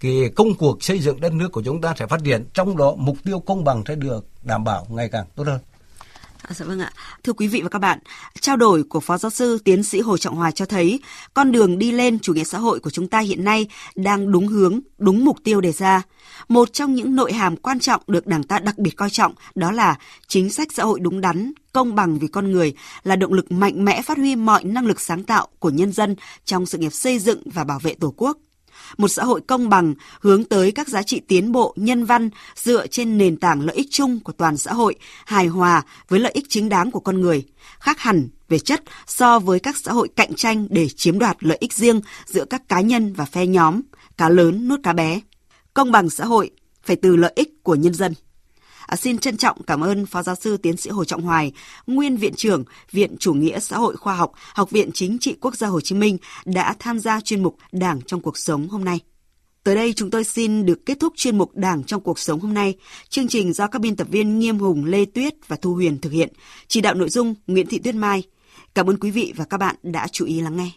cái 0.00 0.30
công 0.36 0.54
cuộc 0.54 0.82
xây 0.82 0.98
dựng 0.98 1.20
đất 1.20 1.32
nước 1.32 1.52
của 1.52 1.62
chúng 1.62 1.80
ta 1.80 1.94
sẽ 1.98 2.06
phát 2.06 2.20
triển, 2.24 2.44
trong 2.54 2.76
đó 2.76 2.94
mục 2.96 3.16
tiêu 3.24 3.40
công 3.40 3.64
bằng 3.64 3.82
sẽ 3.88 3.94
được 3.94 4.26
đảm 4.42 4.64
bảo 4.64 4.86
ngày 4.88 5.08
càng 5.08 5.26
tốt 5.34 5.46
hơn. 5.46 5.60
À, 6.42 6.54
dạ 6.54 6.66
vâng 6.66 6.80
ạ. 6.80 6.92
Thưa 7.24 7.32
quý 7.32 7.48
vị 7.48 7.60
và 7.62 7.68
các 7.68 7.78
bạn, 7.78 7.98
trao 8.40 8.56
đổi 8.56 8.82
của 8.82 9.00
Phó 9.00 9.18
Giáo 9.18 9.30
sư 9.30 9.58
Tiến 9.64 9.82
sĩ 9.82 10.00
Hồ 10.00 10.16
Trọng 10.16 10.34
Hòa 10.34 10.50
cho 10.50 10.66
thấy 10.66 11.00
con 11.34 11.52
đường 11.52 11.78
đi 11.78 11.92
lên 11.92 12.18
chủ 12.18 12.34
nghĩa 12.34 12.44
xã 12.44 12.58
hội 12.58 12.80
của 12.80 12.90
chúng 12.90 13.08
ta 13.08 13.18
hiện 13.18 13.44
nay 13.44 13.66
đang 13.94 14.32
đúng 14.32 14.46
hướng, 14.46 14.80
đúng 14.98 15.24
mục 15.24 15.36
tiêu 15.44 15.60
đề 15.60 15.72
ra. 15.72 16.02
Một 16.48 16.72
trong 16.72 16.94
những 16.94 17.16
nội 17.16 17.32
hàm 17.32 17.56
quan 17.56 17.80
trọng 17.80 18.02
được 18.06 18.26
Đảng 18.26 18.42
ta 18.42 18.58
đặc 18.58 18.78
biệt 18.78 18.90
coi 18.90 19.10
trọng 19.10 19.34
đó 19.54 19.72
là 19.72 19.98
chính 20.26 20.50
sách 20.50 20.68
xã 20.72 20.84
hội 20.84 21.00
đúng 21.00 21.20
đắn, 21.20 21.52
công 21.72 21.94
bằng 21.94 22.18
vì 22.18 22.28
con 22.28 22.52
người 22.52 22.74
là 23.02 23.16
động 23.16 23.32
lực 23.32 23.52
mạnh 23.52 23.84
mẽ 23.84 24.02
phát 24.02 24.18
huy 24.18 24.36
mọi 24.36 24.64
năng 24.64 24.86
lực 24.86 25.00
sáng 25.00 25.24
tạo 25.24 25.48
của 25.58 25.70
nhân 25.70 25.92
dân 25.92 26.16
trong 26.44 26.66
sự 26.66 26.78
nghiệp 26.78 26.92
xây 26.92 27.18
dựng 27.18 27.42
và 27.44 27.64
bảo 27.64 27.78
vệ 27.78 27.94
Tổ 27.94 28.14
quốc 28.16 28.38
một 28.96 29.08
xã 29.08 29.24
hội 29.24 29.40
công 29.40 29.68
bằng 29.68 29.94
hướng 30.20 30.44
tới 30.44 30.72
các 30.72 30.88
giá 30.88 31.02
trị 31.02 31.20
tiến 31.28 31.52
bộ 31.52 31.74
nhân 31.76 32.04
văn 32.04 32.30
dựa 32.54 32.86
trên 32.86 33.18
nền 33.18 33.36
tảng 33.36 33.60
lợi 33.60 33.76
ích 33.76 33.88
chung 33.90 34.20
của 34.20 34.32
toàn 34.32 34.56
xã 34.56 34.72
hội, 34.72 34.94
hài 35.24 35.46
hòa 35.46 35.82
với 36.08 36.20
lợi 36.20 36.32
ích 36.32 36.44
chính 36.48 36.68
đáng 36.68 36.90
của 36.90 37.00
con 37.00 37.20
người, 37.20 37.44
khác 37.78 37.98
hẳn 37.98 38.28
về 38.48 38.58
chất 38.58 38.82
so 39.06 39.38
với 39.38 39.60
các 39.60 39.76
xã 39.76 39.92
hội 39.92 40.08
cạnh 40.16 40.34
tranh 40.34 40.66
để 40.70 40.88
chiếm 40.88 41.18
đoạt 41.18 41.36
lợi 41.40 41.56
ích 41.60 41.72
riêng 41.72 42.00
giữa 42.26 42.44
các 42.44 42.68
cá 42.68 42.80
nhân 42.80 43.12
và 43.12 43.24
phe 43.24 43.46
nhóm, 43.46 43.80
cá 44.16 44.28
lớn 44.28 44.68
nuốt 44.68 44.80
cá 44.82 44.92
bé. 44.92 45.20
Công 45.74 45.92
bằng 45.92 46.10
xã 46.10 46.24
hội 46.24 46.50
phải 46.84 46.96
từ 46.96 47.16
lợi 47.16 47.32
ích 47.36 47.62
của 47.62 47.74
nhân 47.74 47.94
dân. 47.94 48.14
À, 48.92 48.96
xin 48.96 49.18
trân 49.18 49.36
trọng 49.36 49.62
cảm 49.62 49.80
ơn 49.80 50.06
Phó 50.06 50.22
Giáo 50.22 50.34
sư 50.34 50.56
Tiến 50.56 50.76
sĩ 50.76 50.90
Hồ 50.90 51.04
Trọng 51.04 51.22
Hoài, 51.22 51.52
Nguyên 51.86 52.16
Viện 52.16 52.34
trưởng 52.34 52.64
Viện 52.90 53.16
Chủ 53.18 53.34
nghĩa 53.34 53.60
Xã 53.60 53.78
hội 53.78 53.96
Khoa 53.96 54.16
học, 54.16 54.32
Học 54.54 54.70
viện 54.70 54.90
Chính 54.94 55.18
trị 55.18 55.36
Quốc 55.40 55.56
gia 55.56 55.68
Hồ 55.68 55.80
Chí 55.80 55.94
Minh 55.94 56.18
đã 56.44 56.74
tham 56.78 56.98
gia 56.98 57.20
chuyên 57.20 57.42
mục 57.42 57.56
Đảng 57.72 58.00
trong 58.06 58.20
cuộc 58.20 58.38
sống 58.38 58.68
hôm 58.68 58.84
nay. 58.84 59.00
Tới 59.64 59.74
đây 59.74 59.92
chúng 59.92 60.10
tôi 60.10 60.24
xin 60.24 60.66
được 60.66 60.86
kết 60.86 61.00
thúc 61.00 61.12
chuyên 61.16 61.38
mục 61.38 61.56
Đảng 61.56 61.84
trong 61.84 62.00
cuộc 62.00 62.18
sống 62.18 62.40
hôm 62.40 62.54
nay. 62.54 62.74
Chương 63.08 63.28
trình 63.28 63.52
do 63.52 63.66
các 63.66 63.78
biên 63.78 63.96
tập 63.96 64.06
viên 64.10 64.38
Nghiêm 64.38 64.58
Hùng, 64.58 64.84
Lê 64.84 65.04
Tuyết 65.04 65.34
và 65.48 65.56
Thu 65.56 65.74
Huyền 65.74 65.98
thực 66.00 66.12
hiện. 66.12 66.32
Chỉ 66.68 66.80
đạo 66.80 66.94
nội 66.94 67.08
dung 67.08 67.34
Nguyễn 67.46 67.66
Thị 67.66 67.78
Tuyết 67.78 67.94
Mai. 67.94 68.22
Cảm 68.74 68.90
ơn 68.90 68.96
quý 68.96 69.10
vị 69.10 69.32
và 69.36 69.44
các 69.44 69.58
bạn 69.58 69.76
đã 69.82 70.08
chú 70.08 70.24
ý 70.24 70.40
lắng 70.40 70.56
nghe. 70.56 70.70